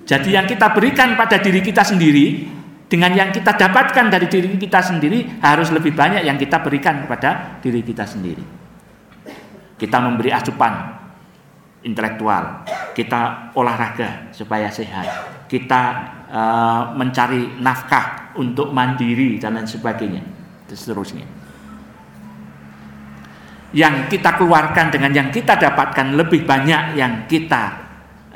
[0.07, 2.47] Jadi yang kita berikan pada diri kita sendiri
[2.87, 7.59] dengan yang kita dapatkan dari diri kita sendiri harus lebih banyak yang kita berikan kepada
[7.59, 8.39] diri kita sendiri.
[9.75, 10.95] Kita memberi asupan
[11.83, 12.63] intelektual,
[12.95, 15.05] kita olahraga supaya sehat,
[15.51, 15.83] kita
[16.31, 20.23] uh, mencari nafkah untuk mandiri dan lain sebagainya,
[20.71, 21.27] seterusnya.
[23.75, 27.86] Yang kita keluarkan dengan yang kita dapatkan lebih banyak yang kita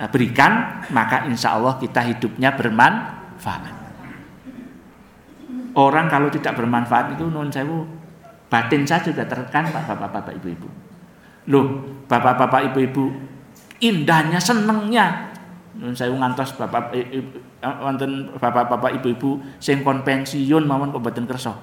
[0.10, 3.82] berikan, maka insya Allah kita hidupnya bermanfaat.
[5.78, 7.86] Orang kalau tidak bermanfaat itu non sewu
[8.52, 10.68] batin saya juga tertekan pak bapak-bapak ibu-ibu.
[11.48, 11.66] Loh,
[12.10, 13.14] bapak-bapak ibu-ibu,
[13.80, 15.32] indahnya senengnya.
[15.96, 16.92] Saya ngantos bapak
[17.80, 21.56] wonten bapak-bapak ibu-ibu sing kon pensiun mawon kok mboten kersa.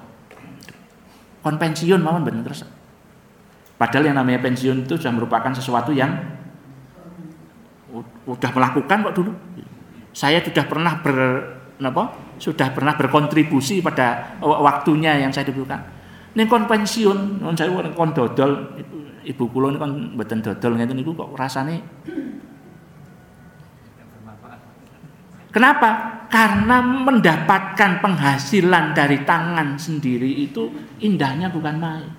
[1.45, 2.65] Kon pensiun mawon mboten kersa.
[3.77, 6.38] Padahal yang namanya pensiun itu sudah merupakan sesuatu yang
[8.29, 9.31] udah melakukan kok dulu.
[10.13, 11.17] Saya sudah pernah ber
[11.79, 12.03] apa?
[12.37, 15.81] Sudah pernah berkontribusi pada waktunya yang saya diberikan.
[16.37, 18.77] Ning kon pensiun, saya kon dodol
[19.25, 21.83] ibu kula kan mboten dodol ngeten niku kok rasane
[25.49, 26.21] Kenapa?
[26.29, 30.69] Karena mendapatkan penghasilan dari tangan sendiri itu
[31.01, 32.13] indahnya bukan main.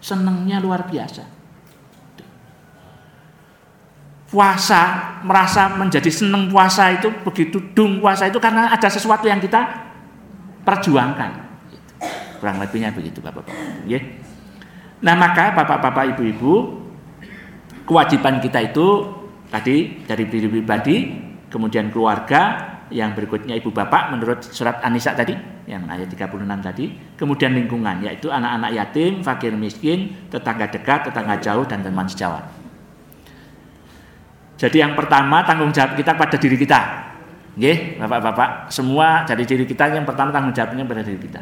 [0.00, 1.43] Senengnya luar biasa.
[4.34, 9.62] Puasa, merasa menjadi seneng puasa itu begitu dung puasa itu karena ada sesuatu yang kita
[10.66, 11.30] perjuangkan.
[12.42, 13.86] Kurang lebihnya begitu Bapak-bapak.
[13.86, 14.02] Yeah.
[15.06, 16.82] Nah maka bapak-bapak ibu-ibu
[17.86, 19.06] kewajiban kita itu
[19.52, 20.96] tadi dari diri pribadi
[21.52, 27.52] kemudian keluarga yang berikutnya ibu bapak menurut surat Anisa tadi yang ayat 36 tadi kemudian
[27.52, 32.63] lingkungan yaitu anak-anak yatim, fakir miskin, tetangga dekat, tetangga jauh dan teman sejawat.
[34.54, 36.80] Jadi yang pertama tanggung jawab kita pada diri kita.
[37.54, 41.40] Nggih, Bapak-bapak, semua dari diri kita yang pertama tanggung jawabnya pada diri kita.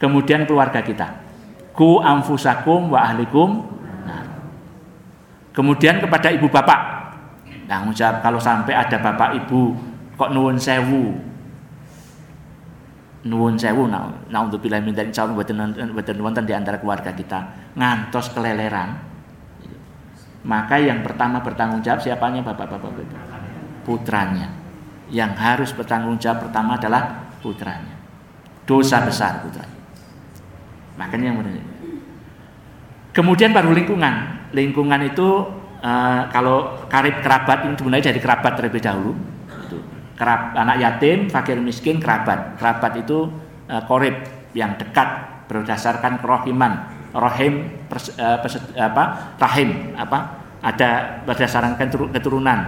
[0.00, 1.32] Kemudian keluarga kita
[1.72, 3.64] ku amfusakum wa ahlikum
[4.04, 4.24] nah.
[5.56, 6.80] kemudian kepada ibu bapak
[7.64, 9.72] tanggung jawab kalau sampai ada bapak ibu
[10.20, 11.16] kok nuwun sewu
[13.24, 14.12] nuwun sewu nah,
[14.44, 15.40] untuk bila minta insya Allah
[15.96, 19.11] betul wonten di antara keluarga kita ngantos keleleran
[20.42, 22.90] maka yang pertama bertanggung jawab siapanya bapak-bapak
[23.86, 24.50] putranya
[25.12, 27.94] yang harus bertanggung jawab pertama adalah putranya
[28.66, 29.82] dosa besar putranya
[30.96, 31.54] Makanya yang benar.
[33.12, 34.14] Kemudian baru lingkungan.
[34.52, 35.28] Lingkungan itu
[35.80, 39.12] uh, kalau karib kerabat ini dimulai dari kerabat terlebih dahulu.
[39.68, 39.78] Itu.
[40.16, 42.56] Kerab, anak yatim, fakir miskin, kerabat.
[42.60, 43.28] Kerabat itu
[43.68, 44.16] uh, korib
[44.52, 45.08] yang dekat
[45.48, 50.18] berdasarkan kerohiman, rohim, pers, uh, pers, apa, rahim, apa,
[50.64, 51.76] ada berdasarkan
[52.12, 52.58] keturunan,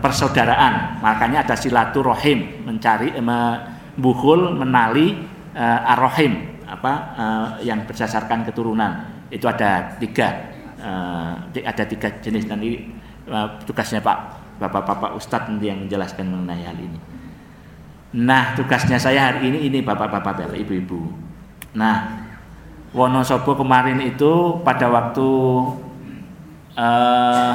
[0.00, 1.00] persaudaraan.
[1.00, 5.16] Makanya ada silaturahim, mencari, membuhul, menali
[5.56, 12.92] uh, arrohim, apa uh, yang berdasarkan keturunan itu ada tiga uh, ada tiga jenis nanti
[13.32, 14.18] uh, tugasnya Pak
[14.58, 16.98] Bapak-bapak Ustadz nanti yang menjelaskan mengenai hal ini.
[18.18, 21.14] Nah tugasnya saya hari ini ini bapak-bapak ibu-ibu.
[21.78, 22.26] Nah
[22.88, 25.28] Wonosobo kemarin itu pada waktu
[26.72, 27.52] uh,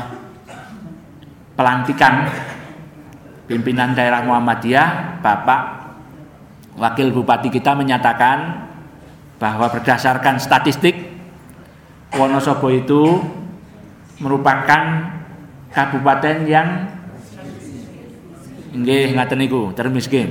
[1.57, 2.29] pelantikan
[3.49, 5.61] pimpinan daerah Muhammadiyah Bapak
[6.77, 8.69] Wakil Bupati kita menyatakan
[9.41, 11.13] bahwa berdasarkan statistik
[12.13, 13.21] Wonosobo itu
[14.21, 15.09] merupakan
[15.73, 16.93] kabupaten yang
[18.73, 20.29] nggih ngaten niku termiskin.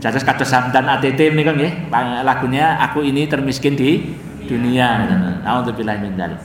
[0.00, 1.92] Jadas kados samdan ATT menika nggih
[2.24, 4.00] lagunya aku ini termiskin di
[4.48, 5.04] dunia.
[5.44, 6.40] Alhamdulillah min dzalik.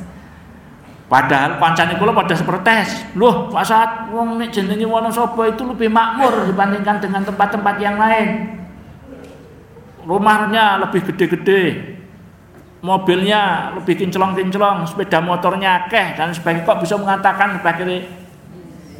[1.06, 3.16] Padahal pancane kula pada protes.
[3.16, 8.60] Loh, Pak Saat wong nek jenenge Wonosobo itu lebih makmur dibandingkan dengan tempat-tempat yang lain.
[10.04, 11.94] Rumahnya lebih gede-gede.
[12.86, 18.06] Mobilnya lebih kinclong-kinclong, sepeda motornya akeh dan sebagainya kok bisa mengatakan sebagai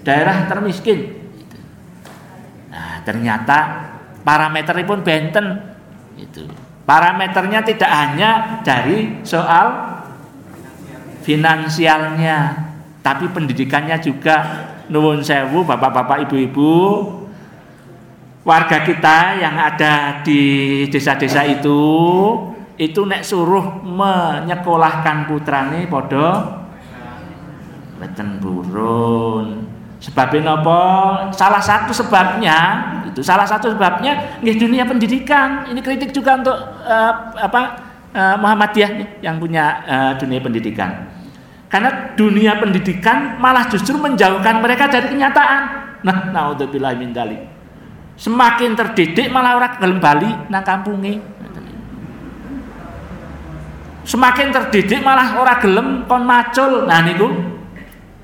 [0.02, 1.14] daerah termiskin.
[2.74, 3.58] Nah, ternyata
[4.26, 5.62] parameter pun benten.
[6.18, 6.50] Itu.
[6.86, 9.96] Parameternya tidak hanya dari soal
[11.22, 12.38] finansialnya,
[13.06, 14.68] tapi pendidikannya juga.
[14.86, 16.74] Nuwun sewu bapak-bapak ibu-ibu.
[18.46, 21.82] Warga kita yang ada di desa-desa itu
[22.78, 26.62] itu nek suruh menyekolahkan putrane podo
[27.98, 29.66] beten burun.
[29.98, 30.82] Sebabnya apa?
[31.34, 37.14] Salah satu sebabnya itu salah satu sebabnya di dunia pendidikan ini kritik juga untuk uh,
[37.40, 37.62] apa
[38.12, 41.16] uh, Muhammadiyah yang punya uh, dunia pendidikan
[41.76, 45.62] karena dunia pendidikan malah justru menjauhkan mereka dari kenyataan.
[46.08, 47.42] Nah, naudzubillah min dalik.
[48.16, 50.64] Semakin terdidik malah orang gelem bali nang.
[54.06, 56.88] Semakin terdidik malah orang gelem kon macul.
[56.88, 57.28] Nah niku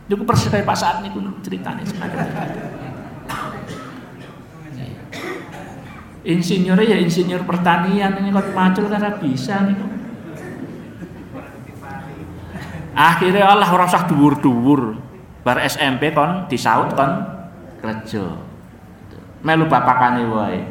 [0.08, 2.71] niku persis saat niku ceritane semakin
[6.22, 9.90] Insinyur ya insinyur pertanian ini kon macul karena bisa niku.
[12.94, 15.02] Akhirnya Allah ora usah dhuwur-dhuwur.
[15.42, 17.26] Bar SMP kon disaut kon
[17.82, 18.38] kerja.
[19.42, 20.62] Melu bapakane wae.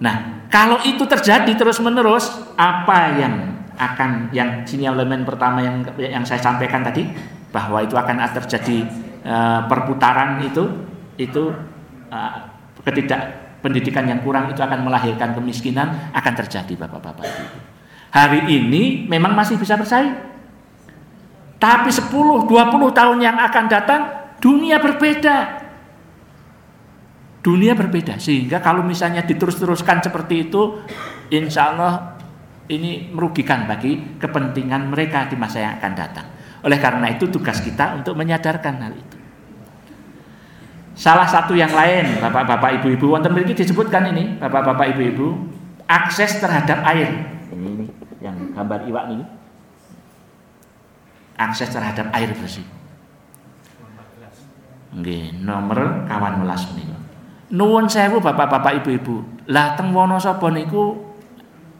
[0.00, 3.34] Nah, kalau itu terjadi terus-menerus, apa yang
[3.80, 7.08] akan yang elemen pertama yang yang saya sampaikan tadi
[7.48, 8.84] bahwa itu akan terjadi
[9.24, 10.68] uh, perputaran itu
[11.16, 11.48] itu
[12.12, 12.49] uh,
[12.86, 13.20] ketidak
[13.60, 17.28] pendidikan yang kurang itu akan melahirkan kemiskinan akan terjadi Bapak-bapak
[18.10, 20.28] hari ini memang masih bisa bersaing.
[21.60, 22.10] Tapi 10,
[22.48, 22.48] 20
[22.98, 24.00] tahun yang akan datang
[24.42, 25.36] dunia berbeda.
[27.40, 30.84] Dunia berbeda sehingga kalau misalnya diterus-teruskan seperti itu
[31.32, 32.20] insya Allah
[32.68, 36.26] ini merugikan bagi kepentingan mereka di masa yang akan datang.
[36.60, 39.16] Oleh karena itu tugas kita untuk menyadarkan hal itu.
[40.94, 45.48] Salah satu yang lain, bapak-bapak, ibu-ibu, wonten mriki disebutkan ini, bapak-bapak, ibu-ibu,
[45.90, 47.40] akses terhadap air
[48.20, 49.24] yang gambar iwak ini
[51.40, 52.62] akses terhadap air bersih.
[54.92, 56.98] Nggih, nomor kawan welas menika.
[57.50, 59.24] Nuwun sewu bapak-bapak ibu-ibu.
[59.48, 61.00] Lah teng Wonosobo niku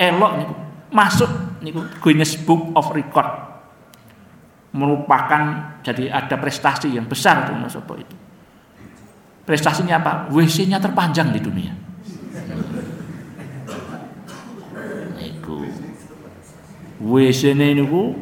[0.01, 0.55] elok niku
[0.91, 1.31] masuk
[1.63, 3.29] niku Guinness Book of Record.
[4.75, 5.43] Merupakan
[5.83, 8.17] jadi ada prestasi yang besar di Wonosobo itu.
[9.45, 10.13] Prestasinya apa?
[10.31, 11.73] WC-nya terpanjang di dunia.
[17.01, 18.13] WC-ne niku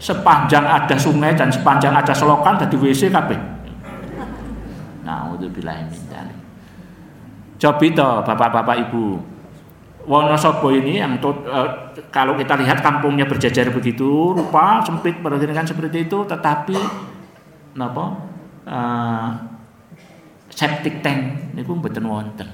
[0.00, 3.38] sepanjang ada sungai dan sepanjang ada selokan dari WC kabeh.
[5.04, 6.02] Nah, untuk bilahi min
[7.60, 9.04] Coba itu Bapak-bapak Ibu.
[10.02, 16.10] Wonosobo ini yang tot, uh, kalau kita lihat kampungnya berjajar begitu, rupa sempit kan seperti
[16.10, 16.74] itu, tetapi
[17.78, 18.18] napa?
[18.66, 19.51] Uh,
[20.52, 22.48] septic tank niku mboten wonten.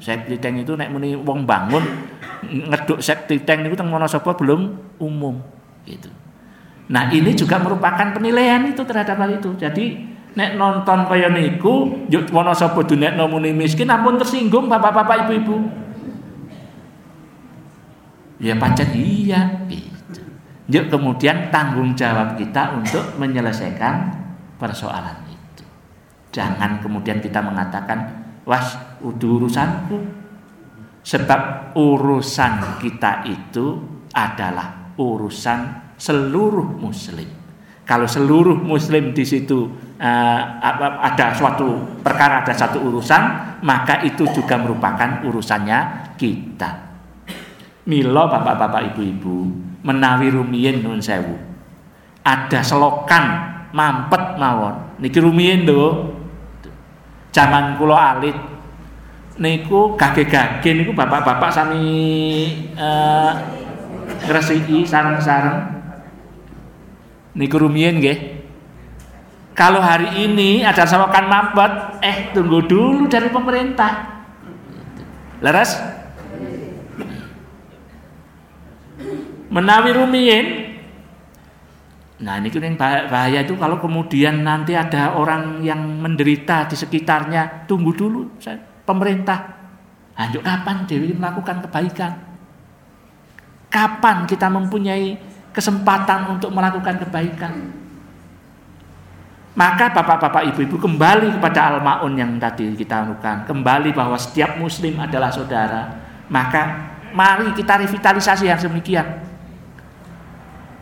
[0.00, 1.84] Septic tank itu nek muni wong bangun
[2.44, 4.60] ngeduk septic tank itu teng Wonosobo belum
[5.00, 5.40] umum
[5.88, 6.08] gitu.
[6.84, 9.56] Nah, ini juga merupakan penilaian itu terhadap hal itu.
[9.56, 10.04] Jadi
[10.36, 15.56] nek nonton kaya niku yuk Wonosobo dunia nomuni miskin ampun tersinggung bapak-bapak ibu-ibu.
[18.42, 20.20] Ya pancen iya gitu.
[20.68, 24.20] Yuk kemudian tanggung jawab kita untuk menyelesaikan
[24.60, 25.23] persoalan.
[26.34, 30.26] Jangan kemudian kita mengatakan, "Was, urusanku."
[31.04, 33.78] Sebab urusan kita itu
[34.10, 37.28] adalah urusan seluruh muslim.
[37.84, 39.68] Kalau seluruh muslim di situ
[40.00, 40.40] uh,
[41.04, 43.22] ada suatu perkara, ada satu urusan,
[43.60, 46.96] maka itu juga merupakan urusannya kita.
[47.84, 49.44] Milo bapak-bapak ibu-ibu
[49.84, 51.36] menawi rumiyin nun sewu.
[52.24, 53.24] Ada selokan
[53.76, 54.96] mampet mawon.
[55.04, 55.82] Niki rumiyin do.
[57.34, 58.38] Zaman kulo alit
[59.42, 61.82] niku gage-gage niku bapak-bapak sami
[62.78, 63.34] uh,
[64.30, 65.82] ngresiki sarang-sarang.
[67.34, 68.18] Niku rumiyin nggih.
[69.58, 71.72] Kalau hari ini ada selokan mampet
[72.06, 74.22] eh tunggu dulu dari pemerintah.
[75.42, 75.76] Leres
[79.50, 80.46] Menawi rumiyin
[82.24, 87.92] Nah ini yang bahaya itu kalau kemudian nanti ada orang yang menderita di sekitarnya, tunggu
[87.92, 88.40] dulu
[88.88, 89.60] pemerintah.
[90.16, 92.16] Anjuk kapan Dewi melakukan kebaikan?
[93.68, 95.20] Kapan kita mempunyai
[95.52, 97.52] kesempatan untuk melakukan kebaikan?
[99.54, 103.44] Maka bapak-bapak ibu-ibu kembali kepada al-ma'un yang tadi kita lakukan.
[103.44, 105.92] Kembali bahwa setiap muslim adalah saudara.
[106.32, 109.33] Maka mari kita revitalisasi yang demikian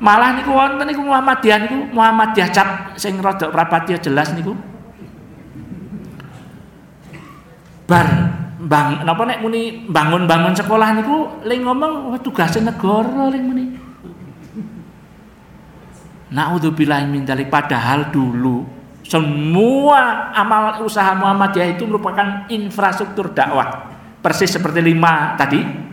[0.02, 4.58] Malah niku wonten niku Muhammadiyah niku Muhammadiyah cap sing rada prapatya jelas niku.
[7.86, 8.08] Bar
[8.58, 13.64] bang napa nek muni bangun-bangun sekolah niku ling ngomong oh, tugasnya negara ling muni.
[16.34, 18.66] Naudzubillah min dalik padahal dulu
[19.06, 23.94] semua amal usaha Muhammadiyah itu merupakan infrastruktur dakwah.
[24.18, 25.91] Persis seperti lima tadi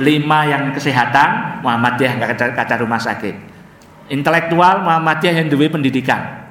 [0.00, 3.34] lima yang kesehatan Muhammadiyah nggak kaca rumah sakit.
[4.12, 6.44] Intelektual Muhammadiyah yang duwe pendidikan.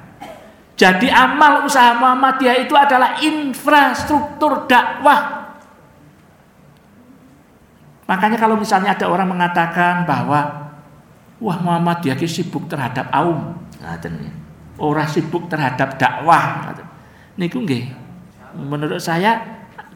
[0.74, 5.54] Jadi amal usaha Muhammadiyah itu adalah infrastruktur dakwah.
[8.04, 10.70] Makanya kalau misalnya ada orang mengatakan bahwa
[11.38, 13.54] wah Muhammadiyah sibuk terhadap aum.
[14.74, 16.74] Orang sibuk terhadap dakwah.
[17.38, 18.04] Niku nggih
[18.54, 19.42] menurut saya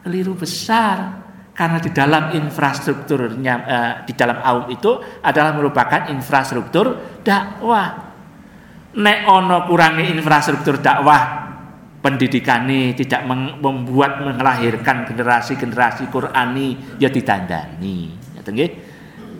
[0.03, 1.18] keliru besar
[1.59, 8.15] karena di dalam infrastrukturnya uh, di dalam AUM itu adalah merupakan infrastruktur dakwah.
[8.95, 11.51] Nek ono kurangi infrastruktur dakwah
[11.99, 13.27] pendidikan ini tidak
[13.59, 18.15] membuat melahirkan generasi-generasi Qurani ya ditandani.
[18.39, 18.67] Ya,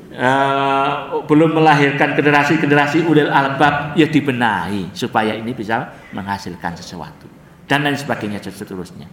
[0.10, 7.30] Uh, belum melahirkan generasi-generasi ulil albab ya dibenahi supaya ini bisa menghasilkan sesuatu
[7.70, 9.06] dan lain sebagainya seterusnya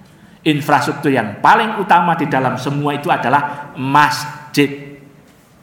[0.46, 4.94] infrastruktur yang paling utama di dalam semua itu adalah masjid.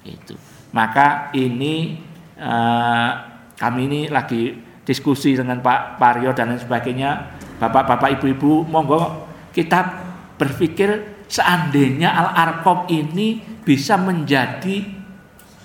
[0.03, 0.35] Itu.
[0.75, 1.95] Maka ini
[2.35, 3.11] uh,
[3.55, 7.39] kami ini lagi diskusi dengan Pak Paryo dan lain sebagainya.
[7.63, 10.03] Bapak-bapak ibu-ibu monggo kita
[10.35, 14.83] berpikir seandainya Al Arkom ini bisa menjadi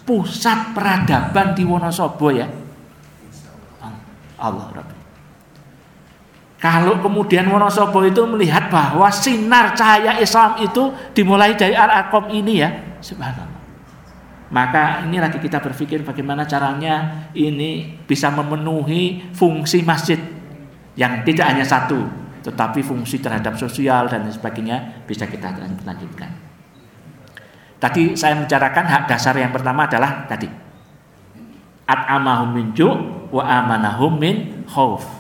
[0.07, 2.47] pusat peradaban di Wonosobo ya.
[4.39, 4.98] Allah Rabbi
[6.59, 12.99] kalau kemudian Wonosobo itu melihat bahwa sinar cahaya Islam itu dimulai dari Al-Aqam ini ya,
[12.99, 13.63] subhanallah.
[14.51, 20.19] Maka ini lagi kita berpikir bagaimana caranya ini bisa memenuhi fungsi masjid
[20.99, 22.03] yang tidak hanya satu,
[22.43, 25.55] tetapi fungsi terhadap sosial dan sebagainya bisa kita
[25.87, 26.35] lanjutkan.
[27.79, 30.51] Tadi saya membicarakan hak dasar yang pertama adalah tadi
[31.87, 32.75] at-amahum min
[33.31, 35.18] wa amanahum min khauf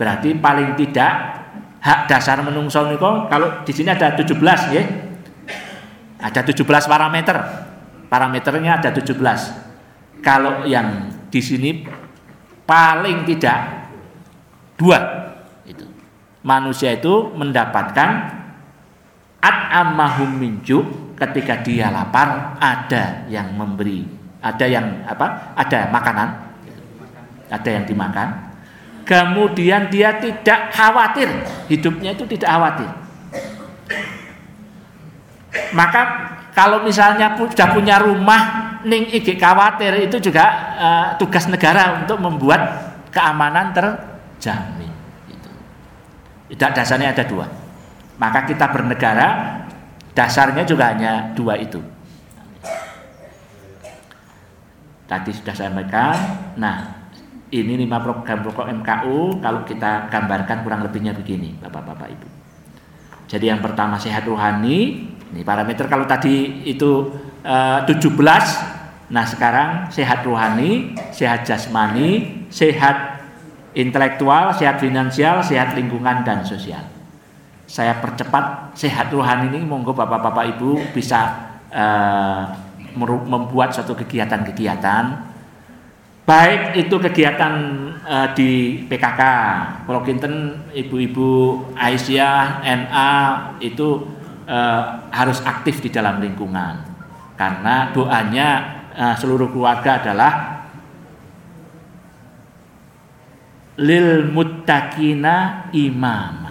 [0.00, 1.12] Berarti paling tidak
[1.84, 4.32] hak dasar menungso niko kalau di sini ada 17
[4.72, 4.82] ya.
[6.24, 7.36] Ada 17 parameter.
[8.08, 10.24] Parameternya ada 17.
[10.24, 11.84] Kalau yang di sini
[12.64, 13.92] paling tidak
[14.80, 14.98] dua
[15.68, 15.84] itu.
[16.48, 18.08] Manusia itu mendapatkan
[19.44, 24.08] at amahum minju ketika dia lapar ada yang memberi,
[24.40, 25.52] ada yang apa?
[25.60, 26.28] Ada makanan.
[27.52, 28.49] Ada yang dimakan
[29.04, 31.28] kemudian dia tidak khawatir.
[31.66, 32.90] Hidupnya itu tidak khawatir.
[35.74, 36.02] Maka
[36.54, 40.44] kalau misalnya sudah punya rumah ning iki khawatir itu juga
[40.78, 42.60] uh, tugas negara untuk membuat
[43.10, 44.92] keamanan terjamin.
[45.26, 45.50] Itu
[46.54, 47.46] tidak dasarnya ada dua.
[48.20, 49.28] Maka kita bernegara
[50.14, 51.80] dasarnya juga hanya dua itu.
[55.10, 56.18] Tadi sudah saya sampaikan.
[56.54, 56.99] Nah
[57.50, 62.28] ini lima program pokok MKU kalau kita gambarkan kurang lebihnya begini Bapak-bapak Ibu.
[63.26, 67.10] Jadi yang pertama sehat rohani, ini parameter kalau tadi itu
[67.42, 73.22] eh, 17, nah sekarang sehat rohani, sehat jasmani, sehat
[73.74, 76.82] intelektual, sehat finansial, sehat lingkungan dan sosial.
[77.70, 82.50] Saya percepat sehat rohani ini monggo Bapak-bapak Ibu bisa uh,
[83.30, 85.29] membuat suatu kegiatan-kegiatan
[86.30, 87.54] baik itu kegiatan
[88.06, 89.22] uh, di PKK
[89.82, 93.10] kalau kinten ibu-ibu Aisyah NA
[93.58, 94.06] itu
[94.46, 96.86] uh, harus aktif di dalam lingkungan.
[97.34, 98.48] Karena doanya
[98.94, 100.32] uh, seluruh keluarga adalah
[103.82, 106.46] lil muttaqina imam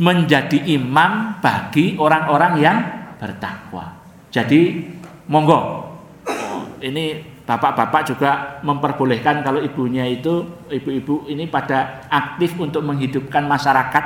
[0.00, 2.78] menjadi imam bagi orang-orang yang
[3.20, 4.00] bertakwa.
[4.32, 4.88] Jadi
[5.28, 5.92] monggo.
[6.24, 8.30] Oh, ini bapak-bapak juga
[8.64, 14.04] memperbolehkan kalau ibunya itu ibu-ibu ini pada aktif untuk menghidupkan masyarakat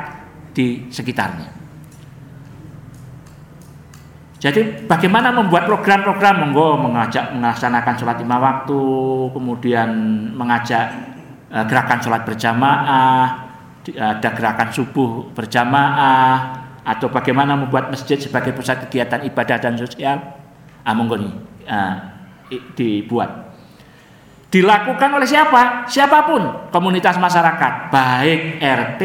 [0.51, 1.55] di sekitarnya.
[4.36, 8.82] Jadi bagaimana membuat program-program monggo mengajak melaksanakan sholat lima waktu,
[9.32, 9.88] kemudian
[10.34, 10.92] mengajak
[11.55, 13.24] uh, gerakan sholat berjamaah,
[13.86, 16.34] ada gerakan subuh berjamaah,
[16.84, 20.20] atau bagaimana membuat masjid sebagai pusat kegiatan ibadah dan sosial.
[20.84, 21.32] Ah monggo nih
[21.66, 22.15] uh,
[22.51, 23.30] dibuat.
[24.47, 25.84] Dilakukan oleh siapa?
[25.90, 29.03] Siapa pun komunitas masyarakat, baik RT,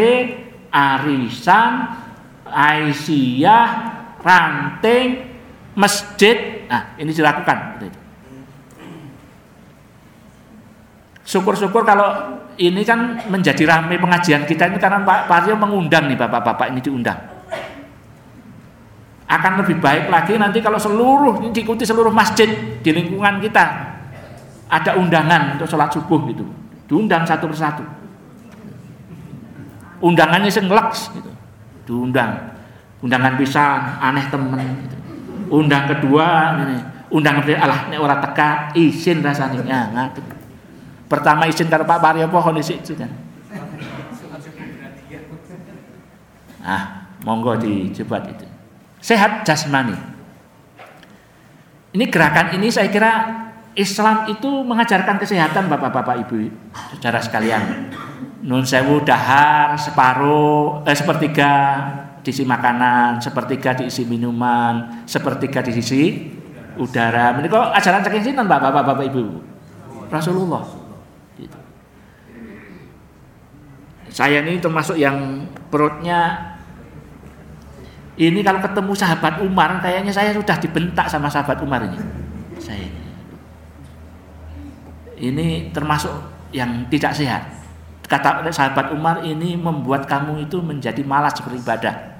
[0.70, 1.72] arisan,
[2.52, 3.68] Aisyah,
[4.20, 5.24] ranting,
[5.74, 6.68] masjid.
[6.68, 7.80] Nah, ini dilakukan.
[11.24, 16.76] Syukur-syukur kalau ini kan menjadi ramai pengajian kita ini karena Pak Parjo mengundang nih bapak-bapak
[16.76, 17.31] ini diundang.
[19.32, 22.52] Akan lebih baik lagi nanti kalau seluruh diikuti seluruh masjid
[22.84, 23.64] di lingkungan kita
[24.68, 26.44] ada undangan untuk sholat subuh gitu.
[26.92, 27.88] Diundang satu persatu.
[30.04, 31.32] Undangannya sengleks gitu.
[31.88, 32.52] Diundang
[33.02, 34.98] undangan pisan aneh temen gitu.
[35.50, 36.78] undang kedua ini
[37.10, 40.06] undang kedua alah ini orang teka izin rasanya ya,
[41.10, 43.10] pertama izin karo Pak Baryo apa kondisi itu kan
[46.62, 48.46] ah monggo dicoba itu
[49.02, 49.98] sehat jasmani
[51.92, 53.12] ini gerakan ini saya kira
[53.76, 56.48] Islam itu mengajarkan kesehatan bapak-bapak ibu
[56.96, 57.92] secara sekalian
[58.42, 61.52] nun sewu dahar separuh eh, sepertiga
[62.22, 66.30] diisi makanan, sepertiga diisi minuman, sepertiga diisi
[66.78, 67.36] udara.
[67.42, 69.24] Ini kok ajaran saking sinten Bapak, Bapak, Bapak Ibu?
[70.14, 70.64] Rasulullah.
[71.36, 71.58] Gitu.
[74.14, 76.54] Saya ini termasuk yang perutnya
[78.22, 81.98] ini kalau ketemu sahabat Umar kayaknya saya sudah dibentak sama sahabat Umar ini.
[82.62, 83.02] Saya ini.
[85.22, 86.14] Ini termasuk
[86.54, 87.50] yang tidak sehat.
[88.06, 92.12] Kata sahabat Umar ini membuat kamu itu menjadi malas beribadah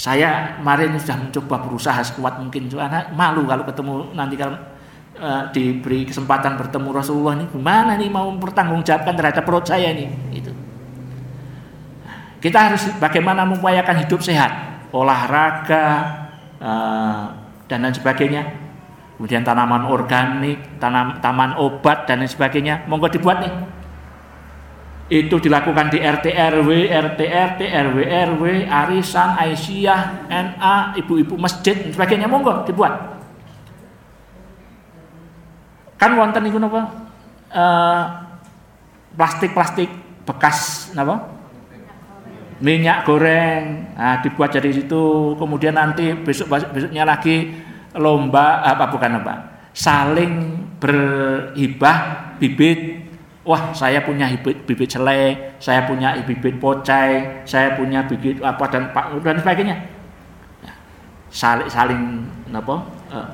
[0.00, 4.56] saya kemarin sudah mencoba berusaha sekuat mungkin karena malu kalau ketemu nanti kalau
[5.20, 10.48] uh, diberi kesempatan bertemu Rasulullah ini gimana nih mau mempertanggungjawabkan terhadap perut saya ini itu
[12.40, 14.50] kita harus bagaimana mengupayakan hidup sehat
[14.90, 15.86] olahraga
[16.58, 17.24] uh,
[17.68, 18.42] dan lain sebagainya
[19.20, 23.52] kemudian tanaman organik tanam taman obat dan lain sebagainya monggo dibuat nih
[25.10, 31.90] itu dilakukan di RT RW, RT RT, RW RW, arisan, Aisyah, NA, ibu-ibu masjid dan
[31.90, 33.18] sebagainya monggo dibuat.
[35.98, 37.10] Kan wonten itu napa?
[37.50, 38.02] Uh,
[39.18, 39.90] plastik-plastik
[40.22, 41.39] bekas napa?
[42.60, 43.96] Minyak goreng.
[43.96, 47.56] Nah, dibuat jadi itu kemudian nanti besok besoknya lagi
[47.96, 49.34] lomba apa bukan apa?
[49.72, 53.08] Saling berhibah bibit
[53.48, 58.92] wah saya punya bibit bibit celai, saya punya bibit pocai, saya punya bibit apa dan
[58.92, 59.76] pak dan sebagainya.
[60.60, 60.72] Ya,
[61.32, 62.02] saling saling
[62.52, 62.76] apa?
[63.08, 63.28] Uh,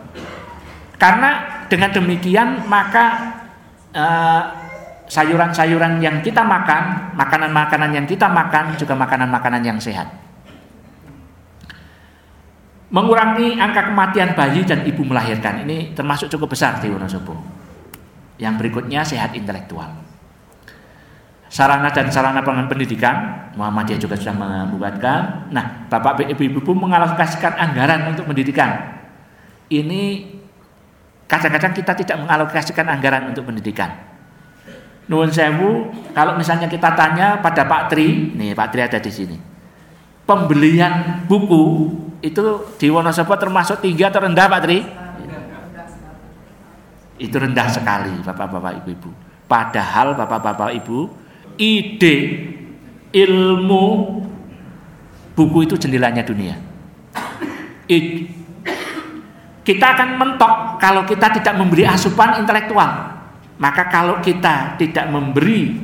[0.96, 1.30] karena
[1.66, 3.36] dengan demikian maka
[3.92, 4.65] sayuran
[5.06, 10.10] sayuran-sayuran yang kita makan, makanan-makanan yang kita makan juga makanan-makanan yang sehat.
[12.90, 17.34] Mengurangi angka kematian bayi dan ibu melahirkan ini termasuk cukup besar di Wonosobo.
[18.38, 20.06] Yang berikutnya sehat intelektual
[21.46, 25.50] sarana dan sarana pendidikan Muhammadiyah juga sudah membuatkan.
[25.54, 29.00] Nah, Bapak Ibu Ibu mengalokasikan anggaran untuk pendidikan.
[29.72, 30.02] Ini
[31.26, 34.15] kadang-kadang kita tidak mengalokasikan anggaran untuk pendidikan.
[35.06, 39.38] Nuwun sewu, kalau misalnya kita tanya pada Pak Tri, nih Pak Tri ada di sini.
[40.26, 42.42] Pembelian buku itu
[42.74, 44.78] di Wonosobo termasuk tinggi atau rendah Pak Tri?
[47.16, 49.10] Itu rendah sekali Bapak-bapak Ibu-ibu.
[49.46, 51.06] Padahal Bapak-bapak Ibu
[51.56, 52.16] ide,
[53.14, 53.86] ilmu,
[55.32, 56.58] buku itu jendelanya dunia.
[57.86, 58.26] It,
[59.62, 63.15] kita akan mentok kalau kita tidak memberi asupan intelektual.
[63.56, 65.76] Maka kalau kita tidak memberi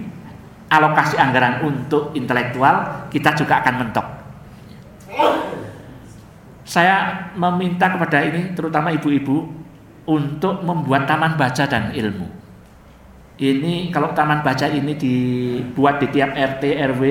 [0.69, 4.07] alokasi anggaran untuk intelektual, kita juga akan mentok.
[6.63, 9.45] Saya meminta kepada ini terutama ibu-ibu
[10.09, 12.43] untuk membuat taman baca dan ilmu
[13.43, 16.63] ini kalau taman baca ini dibuat di tiap RT
[16.95, 17.03] RW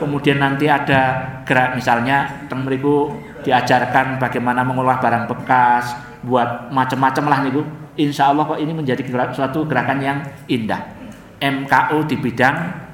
[0.00, 3.12] kemudian nanti ada gerak misalnya mriku
[3.44, 5.92] diajarkan bagaimana mengolah barang bekas
[6.24, 7.62] buat macam-macam lah niku
[7.96, 10.96] insya Allah kok ini menjadi suatu gerakan yang indah.
[11.36, 12.86] MKO di bidang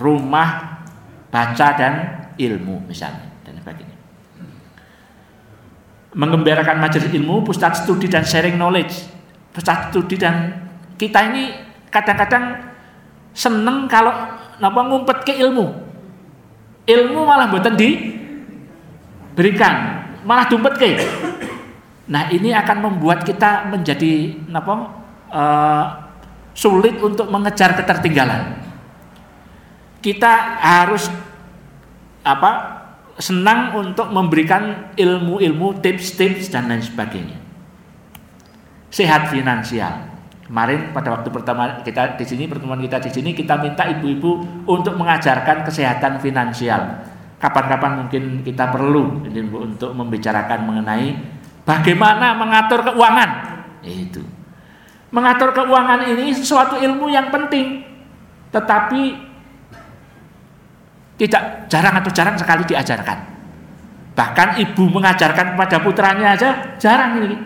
[0.00, 0.80] rumah
[1.28, 1.94] baca dan
[2.40, 3.94] ilmu misalnya dan sebagainya.
[6.16, 9.06] Mengembirakan majelis ilmu pusat studi dan sharing knowledge.
[9.54, 10.66] Pusat studi dan
[10.96, 11.54] kita ini
[11.92, 12.74] kadang-kadang
[13.30, 14.10] seneng kalau
[14.58, 15.70] napa ngumpet ke ilmu.
[16.90, 19.74] Ilmu malah buatan diberikan
[20.26, 20.98] malah dumpet ke.
[22.10, 24.74] Nah ini akan membuat kita menjadi apa
[25.30, 25.84] uh,
[26.50, 28.58] sulit untuk mengejar ketertinggalan.
[30.02, 31.06] Kita harus
[32.26, 32.82] apa
[33.20, 37.38] senang untuk memberikan ilmu-ilmu, tips-tips dan lain sebagainya.
[38.90, 40.10] Sehat finansial.
[40.50, 44.98] Kemarin pada waktu pertama kita di sini pertemuan kita di sini kita minta ibu-ibu untuk
[44.98, 47.06] mengajarkan kesehatan finansial.
[47.38, 49.22] Kapan-kapan mungkin kita perlu
[49.62, 53.30] untuk membicarakan mengenai Bagaimana mengatur keuangan?
[53.84, 54.24] Itu.
[55.10, 57.82] Mengatur keuangan ini sesuatu ilmu yang penting,
[58.54, 59.18] tetapi
[61.20, 63.18] tidak jarang atau jarang sekali diajarkan.
[64.16, 67.36] Bahkan ibu mengajarkan kepada putranya aja jarang ini.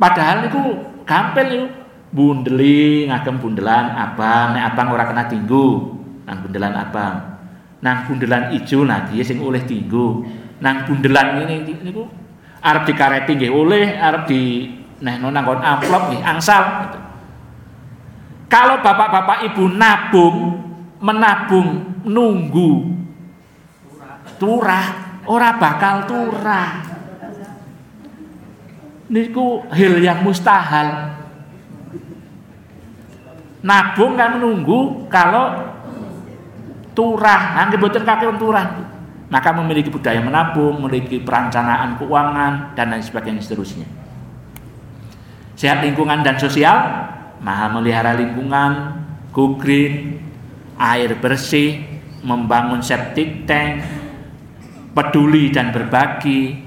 [0.00, 0.60] Padahal itu
[1.04, 1.66] gampil itu.
[2.10, 5.94] Bundeli ngagem bundelan abang, nek abang ora kena tinggu,
[6.26, 7.38] nang bundelan abang.
[7.86, 10.26] Nang bundelan ijo lagi sing oleh tinggu.
[10.58, 12.10] Nang bundelan ini niku
[12.60, 14.68] Arab dikareti nggih oleh, arep di
[15.00, 16.98] neh nanggon amplop nggih angsal gitu.
[18.52, 20.36] Kalau bapak-bapak ibu nabung,
[21.00, 21.68] menabung
[22.04, 22.92] nunggu
[24.36, 26.84] turah, ora bakal turah.
[29.10, 31.16] Niku hil yang mustahil.
[33.64, 35.56] Nabung kan menunggu kalau
[36.92, 38.89] turah, nggih boten kakek turah
[39.30, 43.86] maka memiliki budaya menabung, memiliki perencanaan keuangan dan lain sebagainya seterusnya.
[45.54, 46.76] Sehat lingkungan dan sosial,
[47.38, 49.00] maha melihara lingkungan,
[49.30, 50.18] go green,
[50.74, 51.78] air bersih,
[52.26, 53.86] membangun septic tank,
[54.98, 56.58] peduli dan berbagi,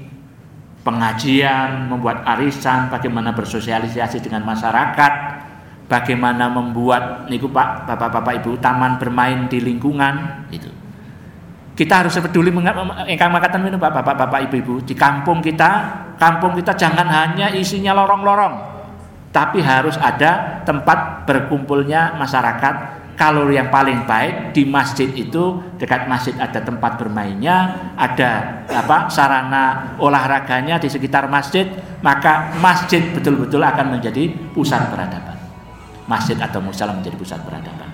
[0.80, 5.12] pengajian, membuat arisan, bagaimana bersosialisasi dengan masyarakat,
[5.84, 10.83] bagaimana membuat niku Pak, Bapak-bapak Ibu taman bermain di lingkungan itu.
[11.74, 15.70] Kita harus peduli engkang makatan minum Bapak, Bapak, Ibu-ibu di kampung kita,
[16.14, 18.54] kampung kita jangan hanya isinya lorong-lorong,
[19.34, 23.02] tapi harus ada tempat berkumpulnya masyarakat.
[23.14, 29.94] Kalau yang paling baik di masjid itu dekat masjid ada tempat bermainnya, ada apa sarana
[29.98, 31.66] olahraganya di sekitar masjid,
[32.02, 35.38] maka masjid betul-betul akan menjadi pusat peradaban.
[36.10, 37.90] Masjid atau musola menjadi pusat peradaban.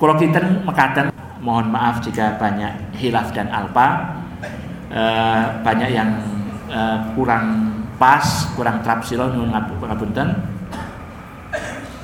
[0.00, 4.16] Kalau kita mekaten mohon maaf jika banyak hilaf dan alpa.
[4.90, 6.18] Uh, banyak yang
[6.66, 10.34] uh, kurang pas kurang trapsilo ngapunten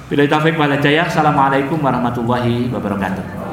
[0.07, 3.46] Bila taufik walhidayah Assalamualaikum warahmatullahi wabarakatuh